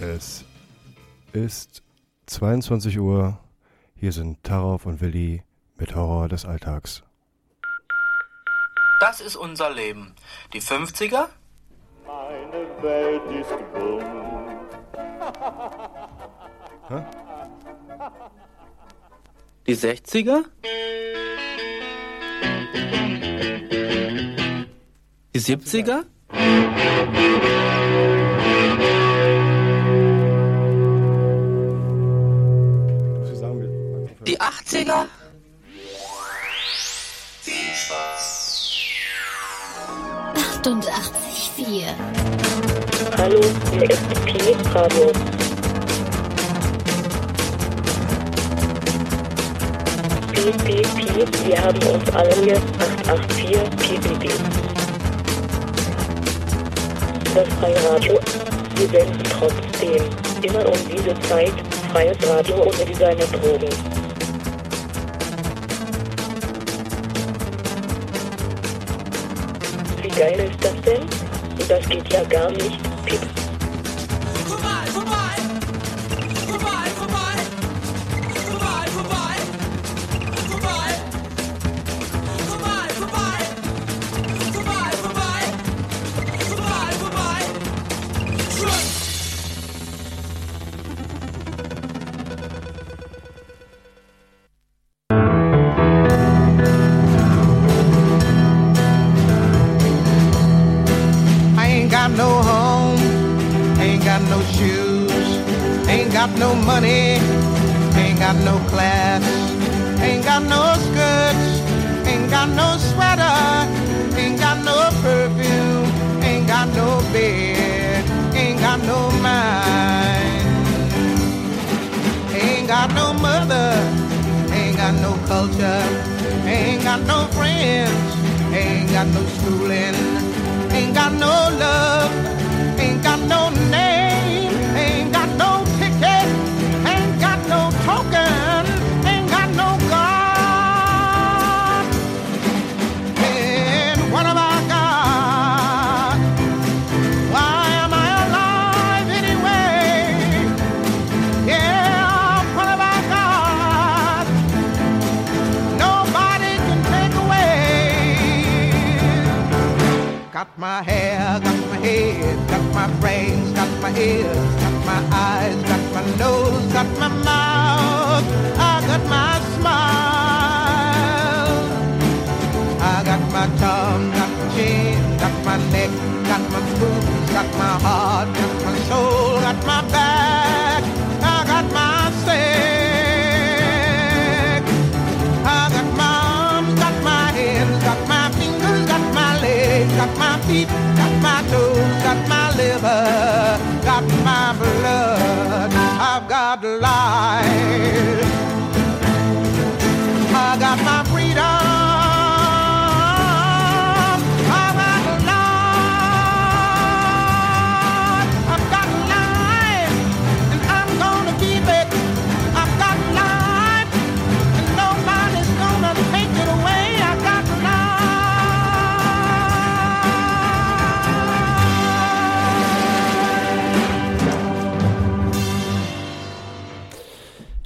[0.00, 0.44] Es
[1.32, 1.82] ist
[2.26, 3.38] 22 Uhr.
[3.94, 5.42] Hier sind Tarov und Willi
[5.76, 7.02] mit Horror des Alltags.
[9.00, 10.14] Das ist unser Leben.
[10.52, 11.28] Die 50er?
[12.06, 14.02] Meine Welt ist bunt.
[19.66, 20.44] Die 60er?
[25.34, 26.04] Die 70er?
[34.72, 35.06] Die 80er?
[40.34, 41.94] Achtundachtzig vier.
[43.18, 43.40] Hallo,
[43.70, 45.12] hier ist Pi Radio.
[50.32, 52.56] Pi, Pi, Pi, wir haben uns alle hier
[53.08, 54.30] 884 PBB.
[57.34, 58.18] Das freie Radio,
[58.76, 60.02] wir senden trotzdem
[60.42, 61.52] immer um diese Zeit
[61.92, 63.68] freies Radio ohne Designer-Drogen.
[63.68, 64.01] Wie
[70.16, 71.02] geil ist das denn?
[71.68, 72.91] Das geht ja gar nicht.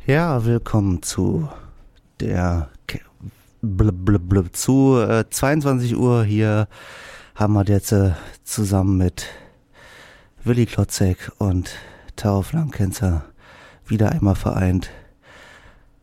[0.07, 1.49] Ja, willkommen zu
[2.21, 2.69] der
[3.61, 6.69] blub, blub, blub, zu äh, 22 Uhr hier
[7.35, 8.13] haben wir jetzt äh,
[8.45, 9.27] zusammen mit
[10.45, 11.75] Willi Klotzek und
[12.15, 13.25] Tao Flankenzer
[13.85, 14.91] wieder einmal vereint.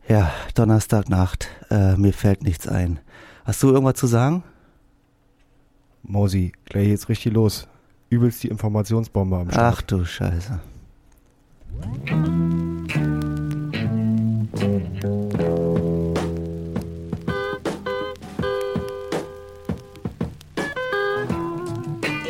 [0.06, 3.00] Ja, Donnerstagnacht, äh, mir fällt nichts ein.
[3.46, 4.42] Hast du irgendwas zu sagen?
[6.02, 7.68] Mausi, gleich jetzt richtig los.
[8.10, 9.76] Übelst die Informationsbombe am Start.
[9.78, 10.60] Ach du Scheiße.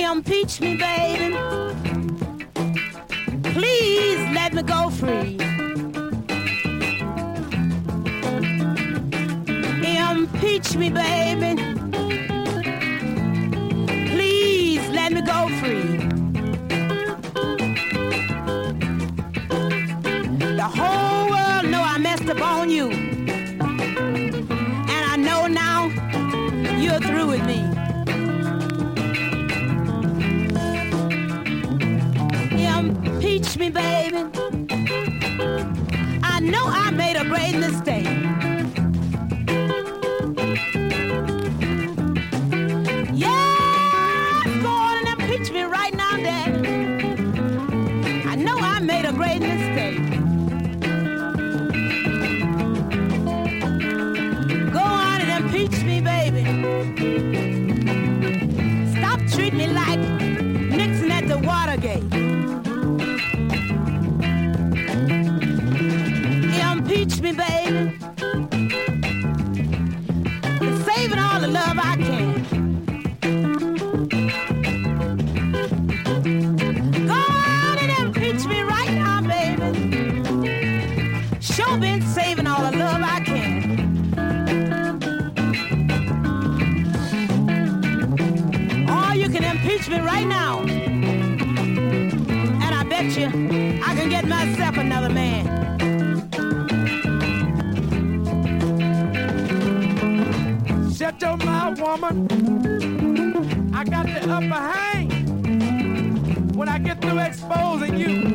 [0.01, 1.37] Impeach me, baby.
[3.43, 5.39] Please let me go free.
[9.87, 11.55] Impeach me, baby.
[14.11, 15.99] Please let me go free.
[20.57, 21.14] The whole
[22.37, 22.91] upon you.
[22.91, 23.63] And
[25.13, 25.87] I know now
[26.77, 27.61] you're through with me.
[32.67, 34.04] Impeach me, babe.
[101.81, 102.29] woman.
[103.75, 108.34] I got the upper hand when I get through exposing you.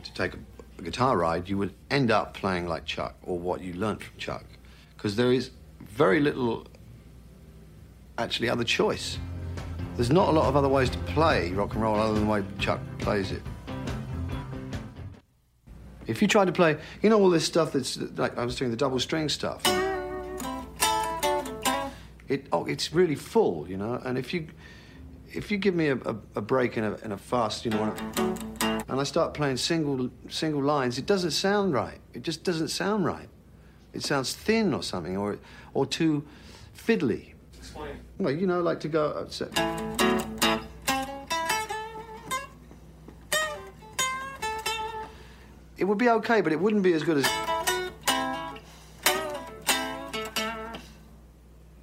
[0.00, 0.38] To take a,
[0.82, 4.44] guitar ride, you would end up playing like Chuck or what you learnt from Chuck.
[4.96, 5.50] Because there is
[5.80, 6.66] very little
[8.16, 9.18] actually other choice.
[9.96, 12.30] There's not a lot of other ways to play rock and roll other than the
[12.30, 13.42] way Chuck plays it.
[16.06, 18.70] If you try to play, you know, all this stuff that's like I was doing
[18.70, 19.62] the double string stuff.
[22.28, 24.00] It, oh, it's really full, you know.
[24.04, 24.46] And if you,
[25.32, 27.94] if you give me a, a, a break in a, in a fast, you know,
[28.88, 31.98] and I start playing single single lines, it doesn't sound right.
[32.14, 33.28] It just doesn't sound right.
[33.92, 35.38] It sounds thin or something, or
[35.74, 36.24] or too
[36.76, 37.34] fiddly.
[37.56, 37.96] Explain.
[38.18, 39.06] Well, you know, like to go.
[39.10, 39.48] uh, say-
[45.76, 47.26] It would be okay, but it wouldn't be as good as.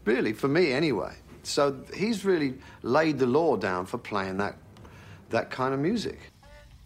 [0.03, 1.13] Really, for me anyway.
[1.43, 4.57] So he's really laid the law down for playing that
[5.29, 6.19] that kind of music.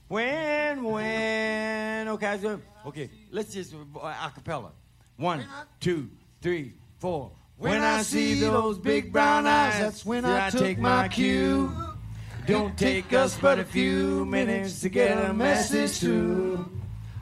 [0.09, 4.71] When, when, okay, so, okay, let's just uh, a cappella.
[5.17, 5.45] One,
[5.79, 6.09] two,
[6.41, 7.29] three, four.
[7.57, 11.71] When I see those big brown eyes, that's when I take my cue.
[12.47, 16.67] Don't take us but a few minutes to get a message through.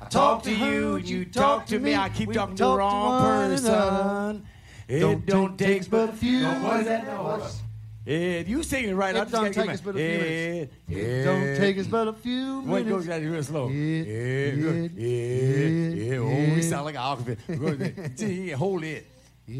[0.02, 4.48] I talk to you, you talk to me, I keep talking to the wrong person.
[4.88, 6.46] It don't take but a few.
[6.46, 7.62] What is that noise?
[8.10, 10.74] If you sing it right, It I'm just don't take us but a few minutes.
[10.88, 12.90] It don't take us but a few What minutes.
[12.90, 13.68] goes down real slow?
[13.70, 16.18] It, it, yeah, yeah.
[16.20, 17.38] Oh, we sound like an alphabet.
[18.18, 19.06] Yeah, hold it.
[19.46, 19.54] It,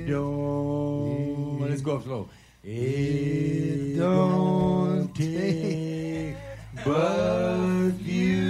[0.00, 1.60] It don't.
[1.60, 2.28] Let's go up slow.
[2.64, 6.34] It don't don't take
[6.84, 8.42] but a few.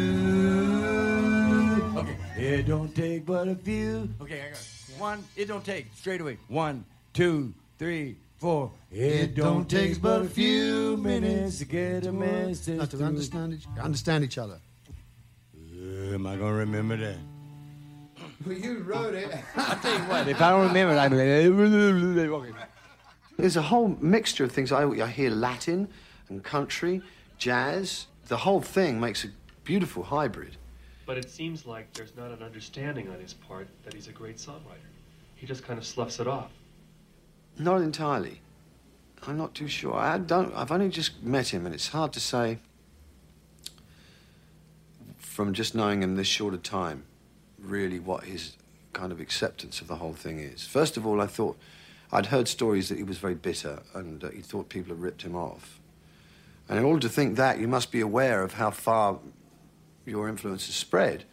[1.99, 2.17] Okay.
[2.39, 4.09] It don't take but a few.
[4.23, 4.69] Okay, I got it.
[4.99, 5.25] one.
[5.37, 6.39] It don't take straight away.
[6.49, 6.85] One,
[7.15, 8.71] two, three, four.
[8.91, 12.77] It don't take but a few minutes to get a message.
[12.77, 13.07] Not to through.
[13.07, 14.59] understand each, understand each other.
[15.57, 17.17] Uh, am I gonna remember that?
[18.45, 19.31] Well, you wrote it.
[19.57, 22.53] I tell you what, if I don't remember, it, I'm like, okay.
[23.39, 24.71] There's a whole mixture of things.
[24.71, 25.89] I, I hear Latin
[26.29, 27.01] and country,
[27.39, 28.07] jazz.
[28.27, 29.29] The whole thing makes a
[29.63, 30.57] beautiful hybrid.
[31.07, 34.37] But it seems like there's not an understanding on his part that he's a great
[34.37, 34.91] songwriter.
[35.37, 36.51] He just kind of sloughs it off.
[37.59, 38.41] Not entirely.
[39.27, 39.95] I'm not too sure.
[39.95, 40.55] I don't.
[40.55, 42.59] I've only just met him, and it's hard to say
[45.19, 47.05] from just knowing him this short a time,
[47.59, 48.57] really what his
[48.93, 50.65] kind of acceptance of the whole thing is.
[50.65, 51.59] First of all, I thought
[52.13, 55.23] I'd heard stories that he was very bitter and uh, he thought people had ripped
[55.23, 55.81] him off.
[56.69, 59.19] And in order to think that, you must be aware of how far
[60.07, 61.25] your influence has spread.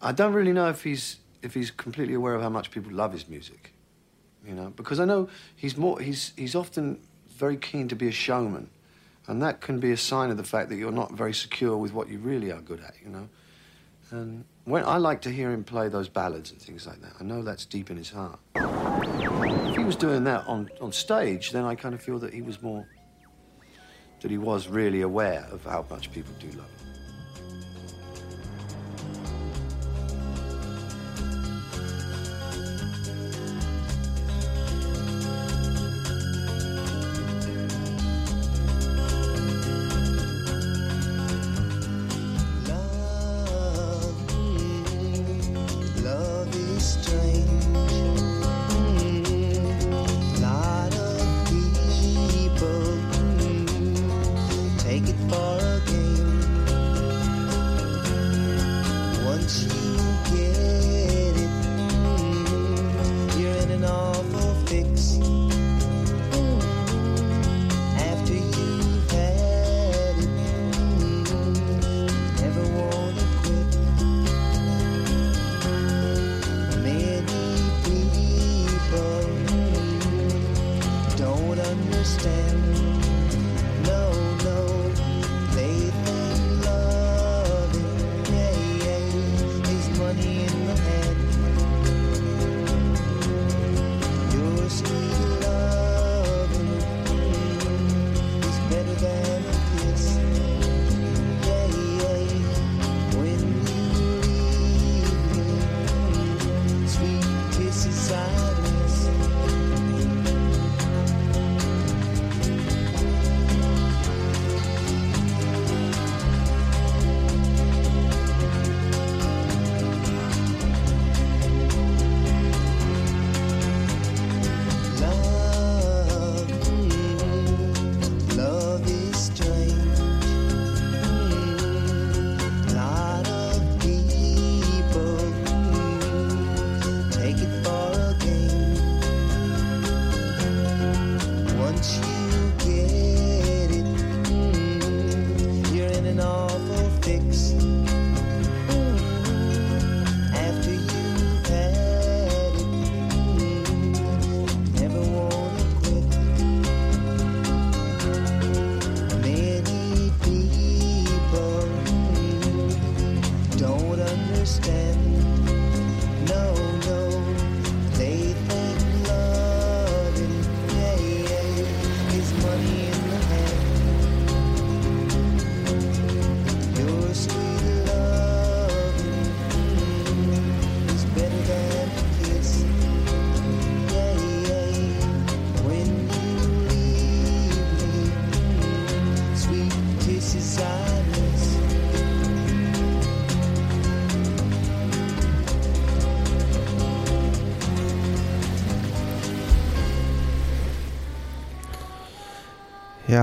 [0.00, 3.12] I don't really know if he's if he's completely aware of how much people love
[3.12, 3.71] his music
[4.46, 8.12] you know, because I know he's more he's he's often very keen to be a
[8.12, 8.70] showman,
[9.26, 11.92] and that can be a sign of the fact that you're not very secure with
[11.92, 13.28] what you really are good at, you know.
[14.10, 17.24] And when I like to hear him play those ballads and things like that, I
[17.24, 18.38] know that's deep in his heart.
[18.54, 22.42] If he was doing that on on stage, then I kind of feel that he
[22.42, 22.86] was more
[24.20, 26.91] that he was really aware of how much people do love him.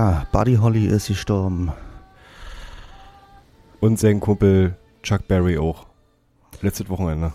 [0.00, 1.72] Ja, Buddy Holly ist gestorben.
[3.80, 5.88] Und sein Kumpel Chuck Berry auch.
[6.62, 7.34] Letztes Wochenende.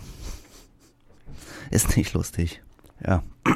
[1.70, 2.60] Ist nicht lustig.
[3.06, 3.22] Ja.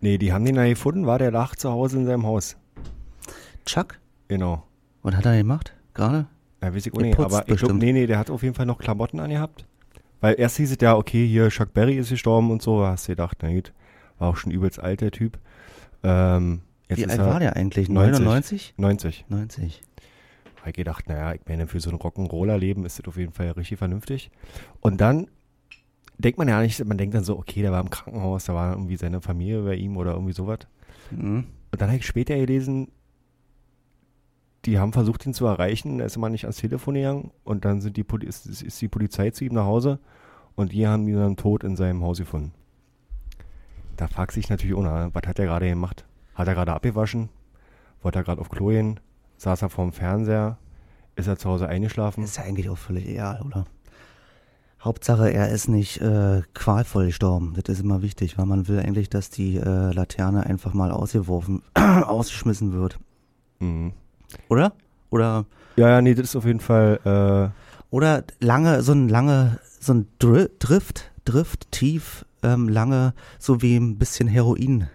[0.00, 2.58] Nee, die haben den ja gefunden, war der lag zu Hause in seinem Haus.
[3.64, 3.98] Chuck?
[4.28, 4.64] Genau.
[5.02, 5.74] Was hat er gemacht?
[5.94, 6.26] Gerade?
[6.62, 8.66] Ja, weiß ich auch nicht, aber ich glaube, nee, nee, der hat auf jeden Fall
[8.66, 9.64] noch Klamotten angehabt.
[10.20, 13.12] Weil erst hieß es ja, okay, hier Chuck Berry ist gestorben und so, hast du
[13.12, 13.72] gedacht, na gut,
[14.18, 15.38] war auch schon übelst alt, der Typ.
[16.02, 17.88] Ähm, jetzt Wie alt war der eigentlich?
[17.88, 18.24] 90.
[18.24, 18.74] 99?
[18.76, 19.24] 90.
[19.28, 19.82] 90.
[20.60, 23.50] Hab ich gedacht, naja, ich meine, für so ein Rock'n'Roller-Leben ist das auf jeden Fall
[23.50, 24.30] richtig vernünftig.
[24.80, 25.28] Und dann
[26.18, 28.72] denkt man ja nicht, man denkt dann so, okay, der war im Krankenhaus, da war
[28.72, 30.60] irgendwie seine Familie bei ihm oder irgendwie sowas.
[31.10, 31.46] Mhm.
[31.70, 32.88] Und dann habe ich später gelesen,
[34.64, 37.80] die haben versucht, ihn zu erreichen, er ist immer nicht ans Telefon gegangen und dann
[37.80, 40.00] sind die Poli ist, ist die Polizei zu ihm nach Hause
[40.56, 42.52] und die haben ihn dann tot in seinem Haus gefunden.
[43.96, 46.04] Da fragt sich natürlich auch, na, was hat er gerade gemacht?
[46.36, 47.30] Hat er gerade abgewaschen?
[48.02, 49.00] Wollte er gerade auf Klo gehen?
[49.38, 50.58] Saß er vorm Fernseher?
[51.16, 52.22] Ist er zu Hause eingeschlafen?
[52.22, 53.64] Ist ja eigentlich auch völlig egal, oder?
[54.82, 57.54] Hauptsache, er ist nicht äh, qualvoll gestorben.
[57.56, 61.62] Das ist immer wichtig, weil man will eigentlich, dass die äh, Laterne einfach mal ausgeworfen,
[61.74, 62.98] ausgeschmissen wird.
[63.58, 63.94] Mhm.
[64.48, 64.74] Oder?
[65.10, 65.46] Oder?
[65.76, 67.00] Ja, ja, nee, das ist auf jeden Fall.
[67.04, 73.62] Äh, Oder lange, so ein lange, so ein Dri Drift, Drift, tief, ähm, lange, so
[73.62, 74.88] wie ein bisschen Heroin,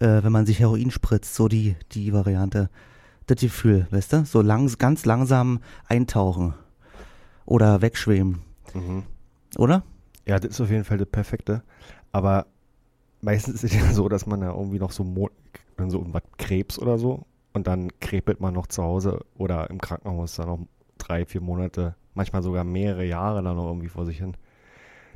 [0.00, 2.68] äh, wenn man sich Heroin spritzt, so die, die Variante.
[3.26, 4.24] Das Gefühl, weißt du?
[4.24, 6.54] So lang, ganz langsam eintauchen.
[7.46, 8.40] Oder wegschweben.
[8.74, 9.04] Mhm.
[9.56, 9.84] Oder?
[10.26, 11.62] Ja, das ist auf jeden Fall das Perfekte.
[12.12, 12.46] Aber
[13.20, 15.30] meistens ist es ja so, dass man ja irgendwie noch so, Mo
[15.76, 19.80] dann so was Krebs oder so und dann krepelt man noch zu Hause oder im
[19.80, 20.58] Krankenhaus dann noch
[20.98, 24.36] drei, vier Monate, manchmal sogar mehrere Jahre dann noch irgendwie vor sich hin.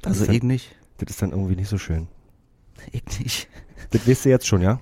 [0.03, 0.75] Das Also ich nicht.
[0.99, 2.09] Das ist dann irgendwie nicht so schön.
[2.93, 3.49] Ich nicht.
[3.95, 4.81] Das weißt du jetzt schon, ja?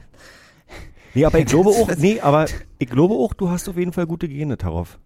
[1.13, 2.47] Nee, aber ich glaube auch, nee, aber
[2.79, 4.99] ich glaube auch, du hast auf jeden Fall gute Gene darauf.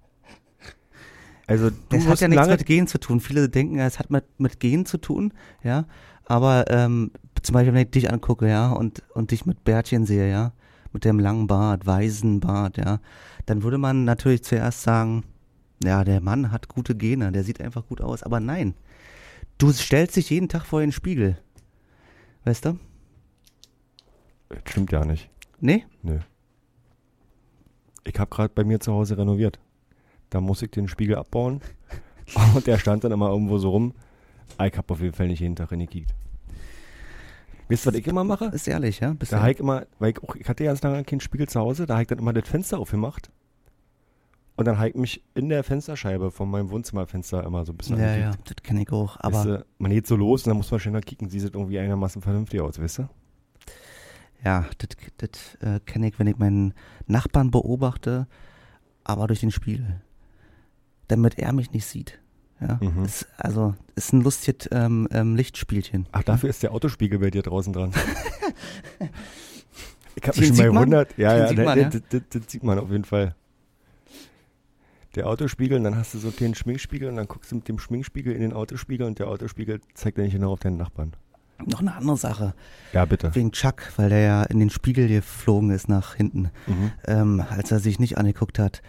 [1.48, 3.20] Also du Das hat hast ja nichts mit Gen zu tun.
[3.20, 5.32] Viele denken, es hat mit, mit Gen zu tun,
[5.64, 5.86] ja.
[6.24, 7.10] Aber ähm,
[7.42, 10.52] zum Beispiel, wenn ich dich angucke, ja, und, und dich mit Bärtchen sehe, ja,
[10.92, 13.00] mit dem langen Bart, weißen Bart, ja,
[13.46, 15.24] dann würde man natürlich zuerst sagen,
[15.82, 18.22] ja, der Mann hat gute Gene, der sieht einfach gut aus.
[18.22, 18.74] Aber nein,
[19.58, 21.38] du stellst dich jeden Tag vor den Spiegel.
[22.44, 22.78] Weißt du?
[24.48, 25.28] Das stimmt ja nicht.
[25.60, 25.84] Nee?
[26.02, 26.18] Nö.
[28.04, 29.58] Ich habe gerade bei mir zu Hause renoviert.
[30.30, 31.60] Da muss ich den Spiegel abbauen.
[32.54, 33.94] Und der stand dann immer irgendwo so rum.
[34.58, 36.14] Ah, Ich habe auf jeden Fall nicht jeden Tag reingekickt.
[37.68, 38.46] Wisst ihr, was ich immer mache?
[38.46, 39.12] Ist ehrlich, ja?
[39.12, 41.48] Bist Da habe ich immer, weil ich, auch, ich hatte ja ganz lange keinen Spiegel
[41.48, 43.30] zu Hause, da habe ich dann immer das Fenster aufgemacht.
[44.54, 47.98] Und dann habe ich mich in der Fensterscheibe von meinem Wohnzimmerfenster immer so ein bisschen
[47.98, 48.50] Ja, ja, angekickt.
[48.50, 49.16] das kenne ich auch.
[49.18, 51.50] Aber Weißt du, man geht so los und dann muss man schnell kicken, sieht das
[51.50, 53.08] irgendwie einigermaßen vernünftig aus, weißt du?
[54.44, 54.66] Ja,
[55.18, 56.74] das, äh, kenne ich, wenn ich meinen
[57.06, 58.26] Nachbarn beobachte,
[59.04, 60.00] aber durch den Spiegel.
[61.08, 62.18] Damit er mich nicht sieht.
[62.60, 63.04] Ja, Mhm.
[63.04, 66.06] ist, also ist ein lustiges ähm, ähm, Lichtspielchen.
[66.12, 67.92] Ach, dafür ist der Autospiegel bei dir draußen dran.
[70.14, 71.18] ich habe mich schon mal gewundert.
[71.18, 71.90] Ja, ja, sieht ne, man, ja?
[71.90, 73.34] Das, das, das sieht man auf jeden Fall.
[75.16, 77.78] Der Autospiegel, und dann hast du so den Schminkspiegel und dann guckst du mit dem
[77.78, 81.14] Schminkspiegel in den Autospiegel und der Autospiegel zeigt dir nicht genau auf deinen Nachbarn.
[81.64, 82.54] Noch eine andere Sache.
[82.92, 83.34] Ja, bitte.
[83.34, 86.92] Wegen Chuck, weil der ja in den Spiegel geflogen ist nach hinten, Mhm.
[87.06, 88.82] ähm, als er sich nicht angeguckt hat.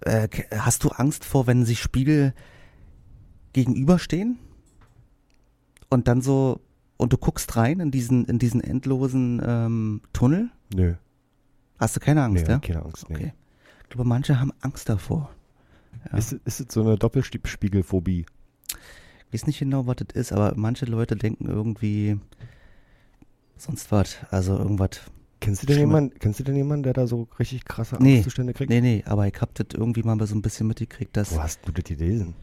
[0.00, 2.34] Äh, hast du Angst vor, wenn sich Spiegel
[3.52, 4.38] gegenüberstehen?
[5.90, 6.60] Und dann so,
[6.96, 10.50] und du guckst rein in diesen, in diesen endlosen ähm, Tunnel?
[10.74, 10.94] Nö.
[11.78, 12.58] Hast du keine Angst, nee, ja?
[12.58, 13.08] keine Angst.
[13.08, 13.14] Nee.
[13.16, 13.32] Okay.
[13.84, 15.30] Ich glaube, manche haben Angst davor.
[16.10, 16.18] Ja.
[16.18, 18.26] Ist, ist es so eine Doppelspiegelphobie?
[19.32, 22.18] Ich weiß nicht genau, was das ist, aber manche Leute denken irgendwie
[23.56, 24.18] sonst was.
[24.30, 25.00] Also irgendwas
[25.40, 28.52] Kennst du denn jemanden, kennst du denn jemanden, der da so richtig krasse Nee, Angstzustände
[28.52, 28.70] kriegt?
[28.70, 31.34] nee, nee, aber ich hab das irgendwie mal so ein bisschen mitgekriegt, dass.
[31.34, 32.34] Wo hast du das gelesen?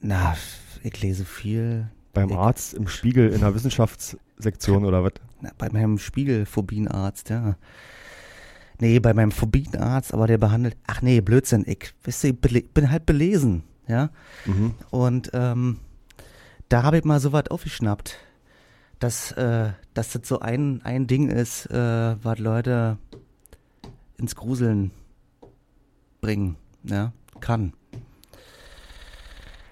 [0.00, 0.36] Na,
[0.82, 1.90] ich lese viel.
[2.12, 5.12] Beim ich, Arzt, im Spiegel, in der Wissenschaftssektion oder was?
[5.58, 7.56] Bei meinem Spiegelphobienarzt, ja.
[8.80, 10.76] Nee, bei meinem Phobienarzt, aber der behandelt.
[10.86, 14.10] Ach nee, Blödsinn, ich wisst ihr, bele- bin halt belesen, ja.
[14.46, 14.74] Mhm.
[14.90, 15.78] Und ähm,
[16.68, 18.18] da habe ich mal so was aufgeschnappt,
[18.98, 22.98] dass, äh, dass das so ein, ein Ding ist, äh, was Leute
[24.16, 24.90] ins Gruseln
[26.20, 27.74] bringen, ja, kann.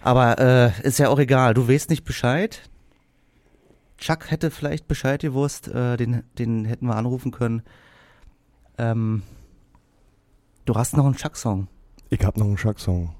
[0.02, 2.68] Aber äh, ist ja auch egal, du weißt nicht Bescheid.
[3.98, 7.62] Chuck hätte vielleicht Bescheid gewusst, äh, den, den hätten wir anrufen können.
[8.76, 9.22] Ähm,
[10.64, 11.68] du hast noch einen Chuck-Song.
[12.10, 13.14] Ich hab noch einen Schack-Song.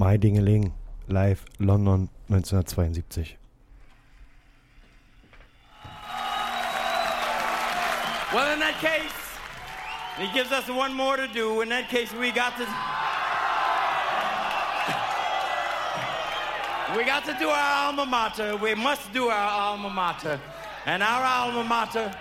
[0.00, 0.70] My Dingeling,
[1.08, 3.34] live London 1972.
[8.32, 9.10] Well, in that case,
[10.16, 11.62] he gives us one more to do.
[11.62, 12.64] In that case, we got to.
[16.96, 18.56] We got to do our alma mater.
[18.56, 20.40] We must do our alma mater.
[20.86, 22.14] And our alma mater,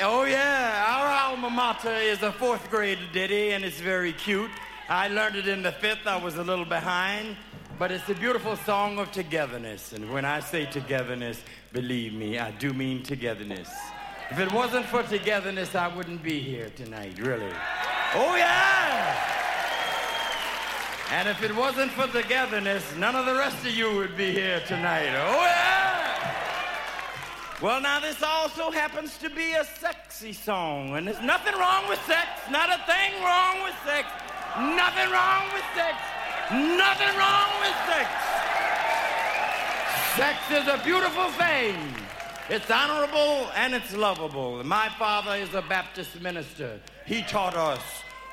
[0.00, 4.52] oh yeah, our alma mater is a fourth grade ditty and it's very cute.
[4.92, 7.36] I learned it in the fifth, I was a little behind.
[7.78, 9.94] But it's a beautiful song of togetherness.
[9.94, 13.70] And when I say togetherness, believe me, I do mean togetherness.
[14.30, 17.50] If it wasn't for togetherness, I wouldn't be here tonight, really.
[18.14, 19.16] Oh yeah!
[21.10, 24.60] And if it wasn't for togetherness, none of the rest of you would be here
[24.66, 25.08] tonight.
[25.16, 26.02] Oh, yeah!
[27.62, 32.04] Well, now, this also happens to be a sexy song, and there's nothing wrong with
[32.06, 32.28] sex.
[32.50, 34.06] Not a thing wrong with sex.
[34.58, 35.96] Nothing wrong with sex.
[36.50, 38.10] Nothing wrong with sex.
[40.16, 41.74] Sex is a beautiful thing.
[42.50, 44.62] It's honorable and it's lovable.
[44.62, 46.78] My father is a Baptist minister.
[47.06, 47.80] He taught us.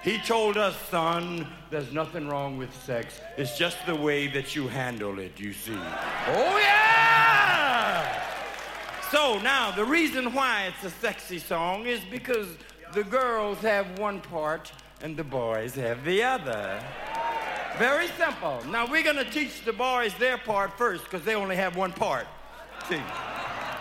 [0.03, 3.21] He told us, son, there's nothing wrong with sex.
[3.37, 5.77] It's just the way that you handle it, you see.
[6.27, 8.23] Oh, yeah!
[9.09, 12.47] So now, the reason why it's a sexy song is because
[12.93, 16.83] the girls have one part and the boys have the other.
[17.77, 18.61] Very simple.
[18.69, 21.93] Now, we're going to teach the boys their part first because they only have one
[21.93, 22.27] part.
[22.89, 23.01] See?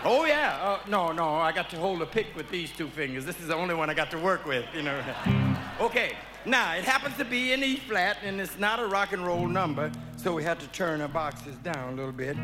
[0.04, 0.58] Oh, yeah.
[0.62, 3.24] Uh, no, no, I got to hold a pick with these two fingers.
[3.24, 5.02] This is the only one I got to work with, you know.
[5.80, 9.24] Okay, now it happens to be in E flat and it's not a rock and
[9.24, 12.36] roll number, so we had to turn our boxes down a little bit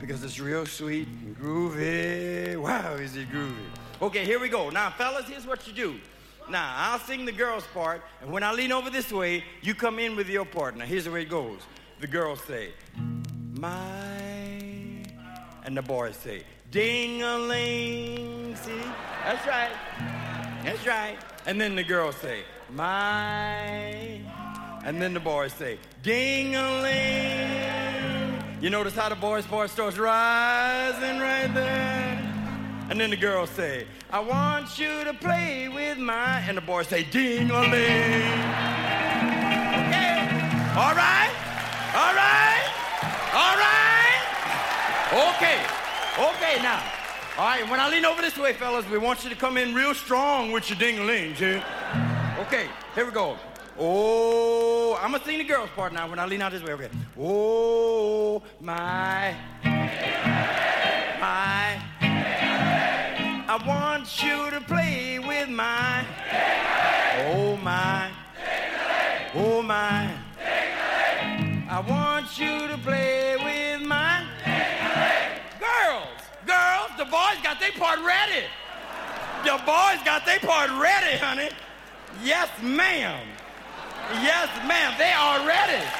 [0.00, 2.56] because it's real sweet and groovy.
[2.60, 3.54] Wow, is it groovy?
[4.02, 4.70] Okay, here we go.
[4.70, 6.00] Now, fellas, here's what you do.
[6.50, 9.98] Now, I'll sing the girls' part, and when I lean over this way, you come
[9.98, 10.76] in with your part.
[10.76, 11.60] Now, here's the way it goes.
[12.00, 12.70] The girls say,
[13.58, 15.02] My,
[15.64, 18.56] and the boys say, Ding-a-ling.
[18.56, 18.82] See?
[19.24, 19.70] That's right.
[20.64, 21.18] That's right.
[21.46, 24.20] And then the girls say, my.
[24.84, 28.62] And then the boys say, ding a ling.
[28.62, 32.29] You notice how the boys' part starts rising right there?
[32.90, 36.40] And then the girls say, I want you to play with my.
[36.40, 37.70] And the boys say, ding a ling.
[39.80, 40.10] Okay.
[40.74, 41.30] All right.
[41.94, 42.66] All right.
[43.32, 44.00] All right.
[45.36, 45.58] Okay.
[46.18, 46.82] Okay, now.
[47.38, 49.72] All right, when I lean over this way, fellas, we want you to come in
[49.72, 51.62] real strong with your ding-a-ling, see?
[52.40, 53.38] Okay, here we go.
[53.78, 56.72] Oh, I'm gonna sing the girls' part now when I lean out this way.
[56.72, 56.90] Okay.
[57.18, 59.34] Oh, my,
[61.20, 61.99] my.
[63.52, 66.06] I want you to play with my.
[67.34, 68.08] Oh, my.
[69.34, 70.08] Oh, my.
[71.68, 74.22] I want you to play with my.
[75.58, 78.46] Girls, girls, the boys got their part ready.
[79.42, 81.48] The boys got their part ready, honey.
[82.22, 83.26] Yes, ma'am.
[84.22, 84.94] Yes, ma'am.
[84.96, 85.84] They are ready.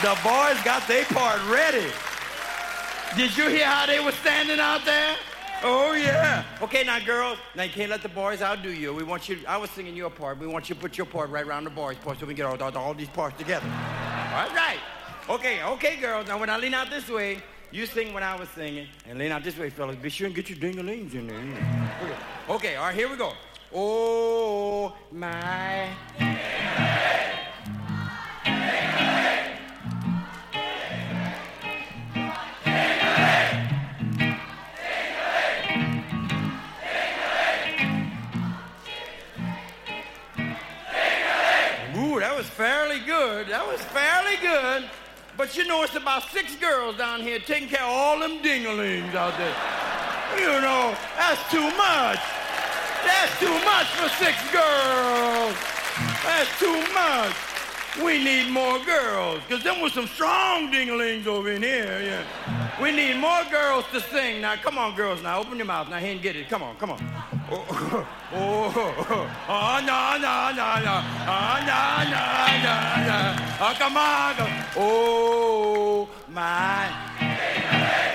[0.00, 1.90] The boys got their part ready.
[3.16, 5.16] Did you hear how they were standing out there?
[5.62, 6.44] Oh yeah.
[6.62, 8.94] Okay, now girls, now you can't let the boys outdo you.
[8.94, 9.38] We want you.
[9.48, 10.38] I was singing your part.
[10.38, 12.36] We want you to put your part right around the boys' part so we can
[12.36, 13.66] get all, all, all these parts together.
[13.66, 14.78] All right.
[15.28, 16.28] Okay, okay, girls.
[16.28, 19.32] Now when I lean out this way, you sing when I was singing, and lean
[19.32, 19.96] out this way, fellas.
[19.96, 21.38] Be sure and get your ding-a-lings in there.
[22.02, 22.14] Okay.
[22.48, 23.32] okay, all right, here we go.
[23.74, 25.88] Oh my.
[42.20, 43.46] That was fairly good.
[43.48, 44.90] That was fairly good.
[45.36, 49.14] But you know, it's about six girls down here taking care of all them dinglings
[49.14, 49.54] out there.
[50.34, 52.18] You know, that's too much.
[53.06, 55.54] That's too much for six girls.
[56.26, 57.47] That's too much.
[58.04, 62.80] We need more girls, because them was some strong dinglings over in here, yeah.
[62.80, 64.40] We need more girls to sing.
[64.40, 65.88] Now, come on, girls, now, open your mouth.
[65.90, 66.48] Now, here and get it.
[66.48, 66.98] Come on, come on.
[67.50, 67.64] Oh,
[68.34, 70.96] oh, oh, oh, no, no, no, no.
[71.24, 71.82] Oh, no,
[72.12, 72.22] no,
[72.66, 72.76] no,
[73.08, 73.18] no.
[73.58, 74.36] Oh, come on.
[74.36, 74.46] go.
[74.76, 76.92] Oh, my.
[77.18, 78.07] That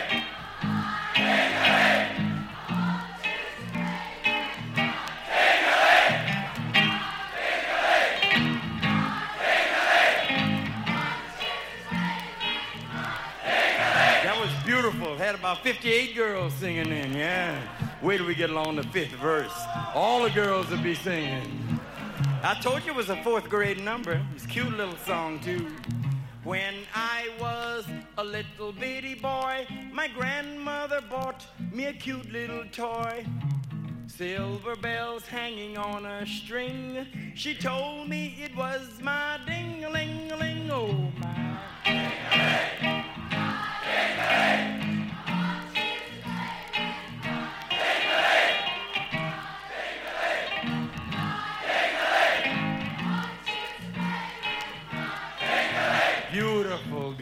[15.83, 17.61] 58 girls singing in, yeah.
[18.01, 19.51] Wait till we get along the fifth verse.
[19.93, 21.77] All the girls will be singing.
[22.41, 24.25] I told you it was a fourth grade number.
[24.33, 25.67] It's a cute little song, too.
[26.45, 27.85] When I was
[28.17, 33.25] a little bitty boy, my grandmother bought me a cute little toy.
[34.07, 37.05] Silver bells hanging on a string.
[37.35, 41.59] She told me it was my ding-a-ling-a-ling, oh my.
[41.83, 42.92] Beautiful,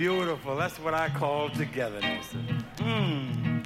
[0.02, 0.56] beautiful.
[0.56, 2.34] That's what I call togetherness.
[2.78, 3.64] Mm.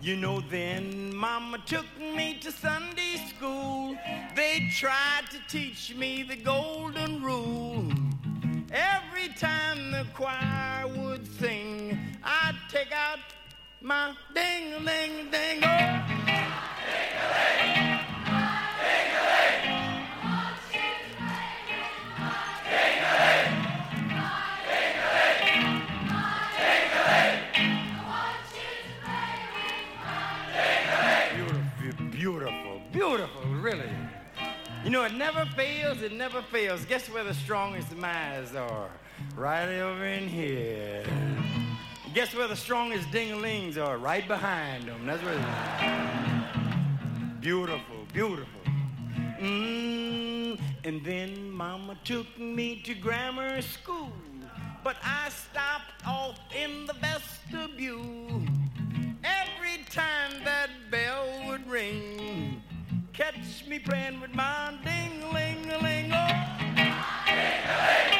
[0.00, 3.96] You know, then Mama took me to Sunday school.
[4.36, 7.84] They tried to teach me the golden rule.
[8.70, 13.18] Every time the choir would sing, I'd take out
[13.82, 15.64] my ding-a-ling-a-ding.
[15.64, 16.23] Oh.
[34.84, 36.84] You know, it never fails, it never fails.
[36.84, 38.90] Guess where the strongest minds are?
[39.34, 41.02] Right over in here.
[42.12, 43.96] Guess where the strongest ding-a-lings are?
[43.96, 45.06] Right behind them.
[45.06, 45.44] That's where they
[47.40, 48.60] Beautiful, beautiful.
[49.40, 54.12] Mm, and then Mama took me to grammar school,
[54.82, 58.42] but I stopped off in the vestibule.
[59.24, 62.62] Every time that bell would ring,
[63.14, 66.26] Catch me praying with my ding-a-ling-a-ling-o.
[67.24, 68.13] Ding-a-ling-a-ling-o.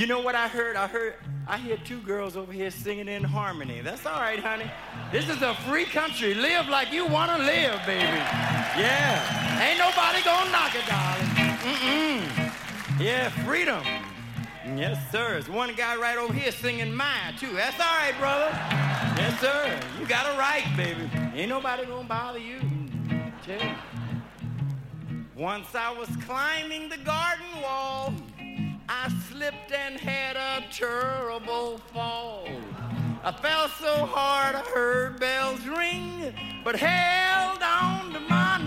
[0.00, 0.76] You know what I heard?
[0.76, 1.12] I heard
[1.46, 3.82] I hear two girls over here singing in harmony.
[3.82, 4.64] That's all right, honey.
[5.12, 6.32] This is a free country.
[6.32, 8.06] Live like you want to live, baby.
[8.80, 9.60] Yeah.
[9.62, 11.26] Ain't nobody gonna knock it, darling.
[11.60, 12.98] Mm-mm.
[12.98, 13.82] Yeah, freedom.
[14.64, 15.32] Yes, sir.
[15.32, 17.52] There's one guy right over here singing mine, too.
[17.52, 18.48] That's all right, brother.
[19.20, 19.80] Yes, sir.
[20.00, 21.10] You got it right, baby.
[21.34, 22.58] Ain't nobody gonna bother you.
[23.44, 23.74] Tell you.
[25.36, 28.14] Once I was climbing the garden wall,
[28.92, 32.48] I slipped and had a terrible fall.
[33.22, 38.58] I fell so hard I heard bells ring, but held on to my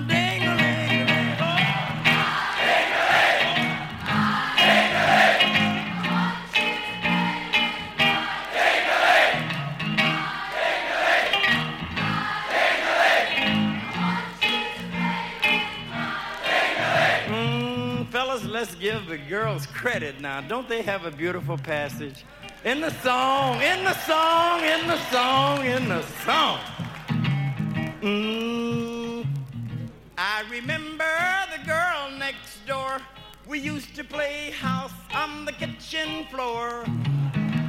[18.63, 20.39] let's give the girls credit now.
[20.39, 22.23] Don't they have a beautiful passage?
[22.63, 26.60] In the song, in the song, in the song, in the song.
[27.99, 29.26] Mm,
[30.17, 31.13] I remember
[31.52, 33.02] the girl next door.
[33.45, 36.86] We used to play house on the kitchen floor.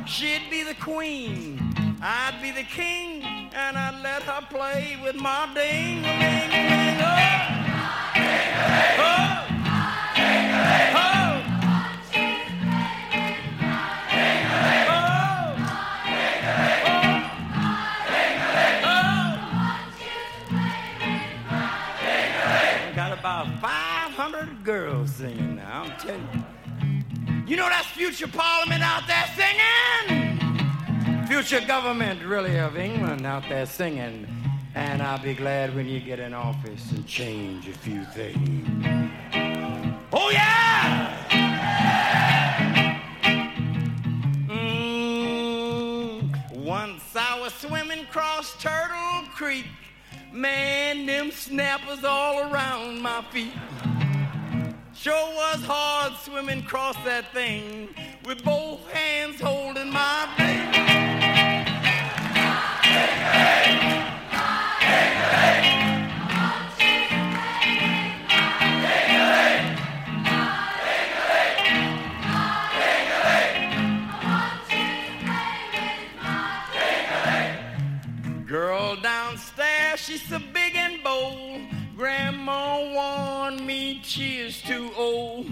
[0.07, 1.59] She'd be the queen,
[2.03, 7.01] I'd be the king, and I'd let her play with my ding-a-ling-a-ling.
[9.01, 9.01] Oh!
[9.01, 9.05] Oh!
[9.05, 9.44] Got about 500
[24.65, 27.45] girls singing now, I'm telling you.
[27.47, 31.27] You know that's future parliament out there singing?
[31.27, 34.27] Future government, really, of England out there singing.
[34.75, 38.67] And I'll be glad when you get in office and change a few things.
[40.13, 40.54] Oh, yeah!
[47.45, 49.67] Was swimming across Turtle Creek.
[50.33, 53.53] Man, them snappers all around my feet.
[54.95, 57.91] Sure was hard swimming across that thing
[58.25, 60.74] with both hands holding my baby.
[85.05, 85.47] Is.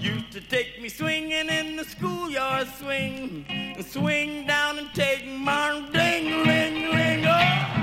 [0.00, 5.26] She used to take me swinging in the schoolyard swing, and swing down and take
[5.26, 7.24] my ding ring ring.
[7.26, 7.75] Oh,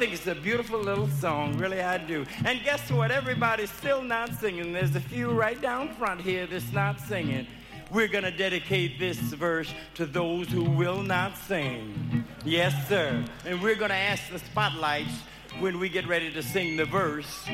[0.00, 2.24] think it's a beautiful little song, really I do.
[2.46, 3.10] And guess what?
[3.10, 4.72] Everybody's still not singing.
[4.72, 7.46] There's a few right down front here that's not singing.
[7.90, 12.24] We're going to dedicate this verse to those who will not sing.
[12.46, 13.22] Yes, sir.
[13.44, 15.12] And we're going to ask the spotlights
[15.58, 17.46] when we get ready to sing the verse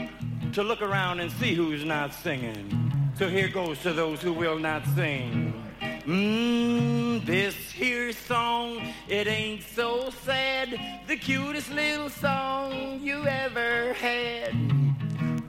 [0.52, 3.11] to look around and see who's not singing.
[3.18, 5.65] So here goes to those who will not sing.
[6.07, 10.79] Mmm, this here song, it ain't so sad.
[11.09, 14.55] The cutest little song you ever had.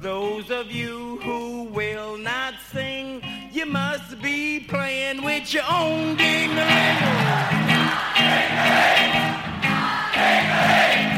[0.02, 6.50] Those of you who will not sing, you must be playing with your own ding
[10.89, 11.16] Oh,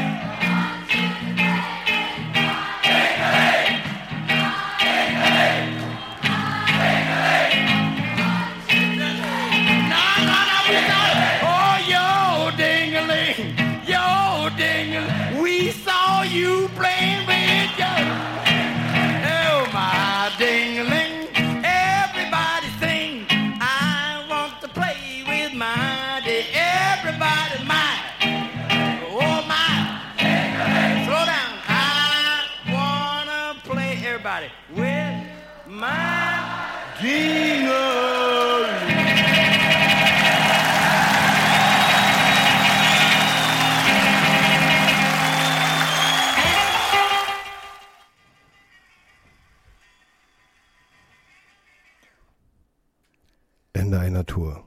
[53.90, 54.62] Ende einer Tour.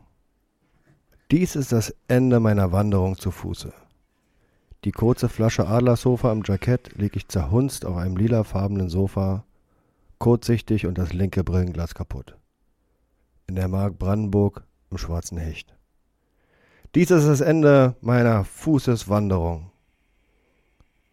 [1.31, 3.71] Dies ist das Ende meiner Wanderung zu Fuße.
[4.83, 9.45] Die kurze Flasche Adlersofa im Jackett lege ich zerhunzt auf einem lilafarbenen Sofa,
[10.17, 12.37] kurzsichtig und das linke Brillenglas kaputt.
[13.47, 15.73] In der Mark Brandenburg im schwarzen Hecht.
[16.93, 19.71] Dies ist das Ende meiner Fußeswanderung.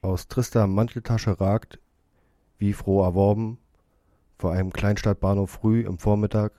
[0.02, 1.78] Aus trister Manteltasche ragt,
[2.58, 3.58] wie froh erworben,
[4.36, 6.52] vor einem Kleinstadtbahnhof früh im Vormittag,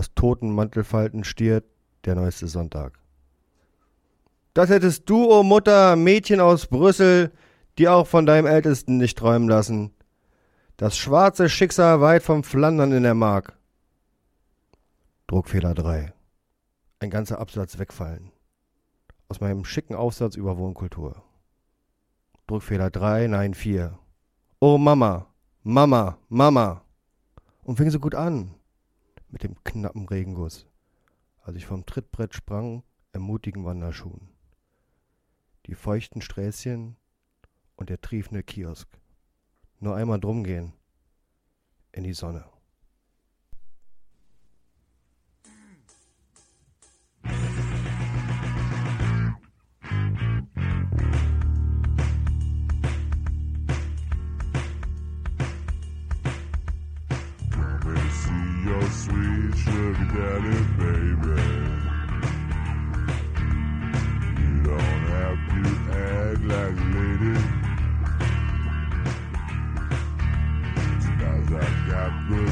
[0.00, 1.66] aus toten Mantelfalten stiert
[2.06, 2.98] der neueste Sonntag.
[4.54, 7.32] Das hättest du, o oh Mutter, Mädchen aus Brüssel,
[7.76, 9.92] dir auch von deinem Ältesten nicht träumen lassen.
[10.78, 13.58] Das schwarze Schicksal weit vom Flandern in der Mark.
[15.26, 16.14] Druckfehler 3.
[17.00, 18.32] Ein ganzer Absatz wegfallen.
[19.28, 21.22] Aus meinem schicken Aufsatz über Wohnkultur.
[22.46, 23.98] Druckfehler 3, nein 4.
[24.60, 25.26] Oh Mama,
[25.62, 26.80] Mama, Mama.
[27.64, 28.54] Und fing so gut an.
[29.30, 30.66] Mit dem knappen Regenguss.
[31.42, 34.28] Als ich vom Trittbrett sprang, im mutigen Wanderschuhen.
[35.66, 36.96] Die feuchten Sträßchen
[37.76, 38.88] und der triefende Kiosk.
[39.78, 40.72] Nur einmal drum gehen.
[41.92, 42.44] In die Sonne.
[59.64, 61.36] Sugar daddy, baby.
[64.40, 67.36] You don't have to act like a lady.
[71.18, 72.42] Cause I got the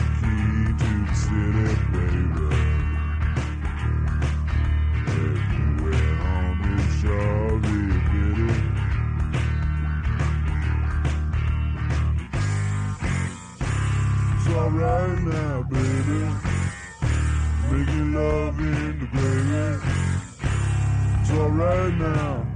[18.19, 19.79] love in the gravy.
[21.21, 22.48] It's alright now.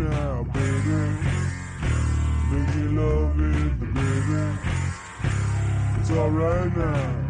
[0.00, 1.18] Now, baby.
[2.50, 4.58] Make me love it, baby.
[6.00, 7.27] It's alright now.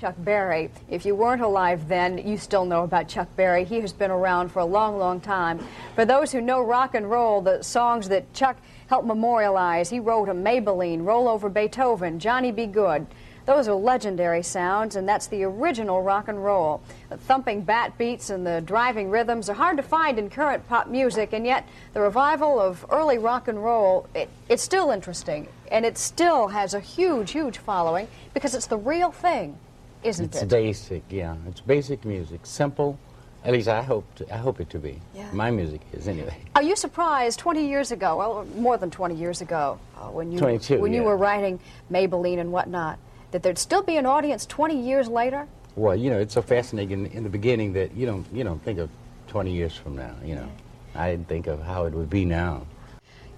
[0.00, 0.70] Chuck Berry.
[0.88, 3.64] If you weren't alive then, you still know about Chuck Berry.
[3.64, 5.58] He has been around for a long, long time.
[5.96, 10.28] For those who know rock and roll, the songs that Chuck helped memorialize, he wrote
[10.28, 13.08] a Maybelline, Roll Over Beethoven, Johnny Be Good.
[13.44, 16.80] Those are legendary sounds, and that's the original rock and roll.
[17.08, 20.86] The thumping bat beats and the driving rhythms are hard to find in current pop
[20.86, 25.84] music, and yet the revival of early rock and roll, it, it's still interesting, and
[25.84, 29.58] it still has a huge, huge following because it's the real thing,
[30.02, 30.42] isn't it's it?
[30.44, 31.36] It's basic, yeah.
[31.46, 32.98] It's basic music, simple.
[33.44, 35.00] At least I hope to, I hope it to be.
[35.14, 35.30] Yeah.
[35.32, 36.36] My music is anyway.
[36.56, 40.38] Are you surprised 20 years ago, well, more than 20 years ago, uh, when you
[40.38, 42.98] 22, when you were writing Maybelline and whatnot,
[43.30, 45.46] that there'd still be an audience 20 years later?
[45.76, 48.62] Well, you know, it's so fascinating in, in the beginning that you don't you don't
[48.64, 48.90] think of
[49.28, 50.14] 20 years from now.
[50.24, 50.48] You know,
[50.94, 52.66] I didn't think of how it would be now.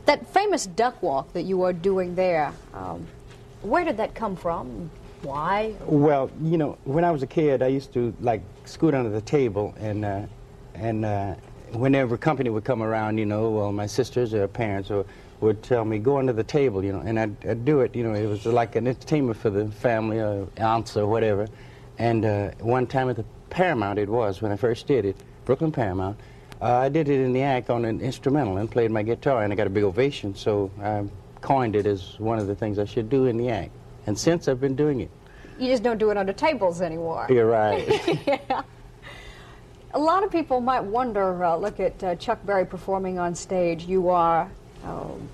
[0.06, 3.06] That famous duck walk that you are doing there, um,
[3.60, 4.90] where did that come from?
[5.22, 5.74] Why?
[5.84, 9.20] Well, you know, when I was a kid, I used to like scoot under the
[9.20, 10.22] table, and uh,
[10.74, 11.34] and uh,
[11.72, 15.04] whenever company would come around, you know, well, my sisters or parents or
[15.40, 17.94] would tell me go under the table, you know, and I'd, I'd do it.
[17.94, 21.48] You know, it was like an entertainment for the family or aunts or whatever.
[21.98, 25.72] And uh, one time at the Paramount, it was when I first did it, Brooklyn
[25.72, 26.18] Paramount.
[26.60, 29.52] Uh, I did it in the act on an instrumental and played my guitar, and
[29.52, 30.34] I got a big ovation.
[30.34, 31.04] So I
[31.40, 33.72] coined it as one of the things I should do in the act.
[34.06, 35.10] And since I've been doing it.
[35.58, 37.26] You just don't do it under tables anymore.
[37.28, 37.86] You're right.
[38.26, 38.62] yeah.
[39.92, 43.84] A lot of people might wonder, uh, look at uh, Chuck Berry performing on stage.
[43.84, 44.48] You are,
[44.84, 45.28] um,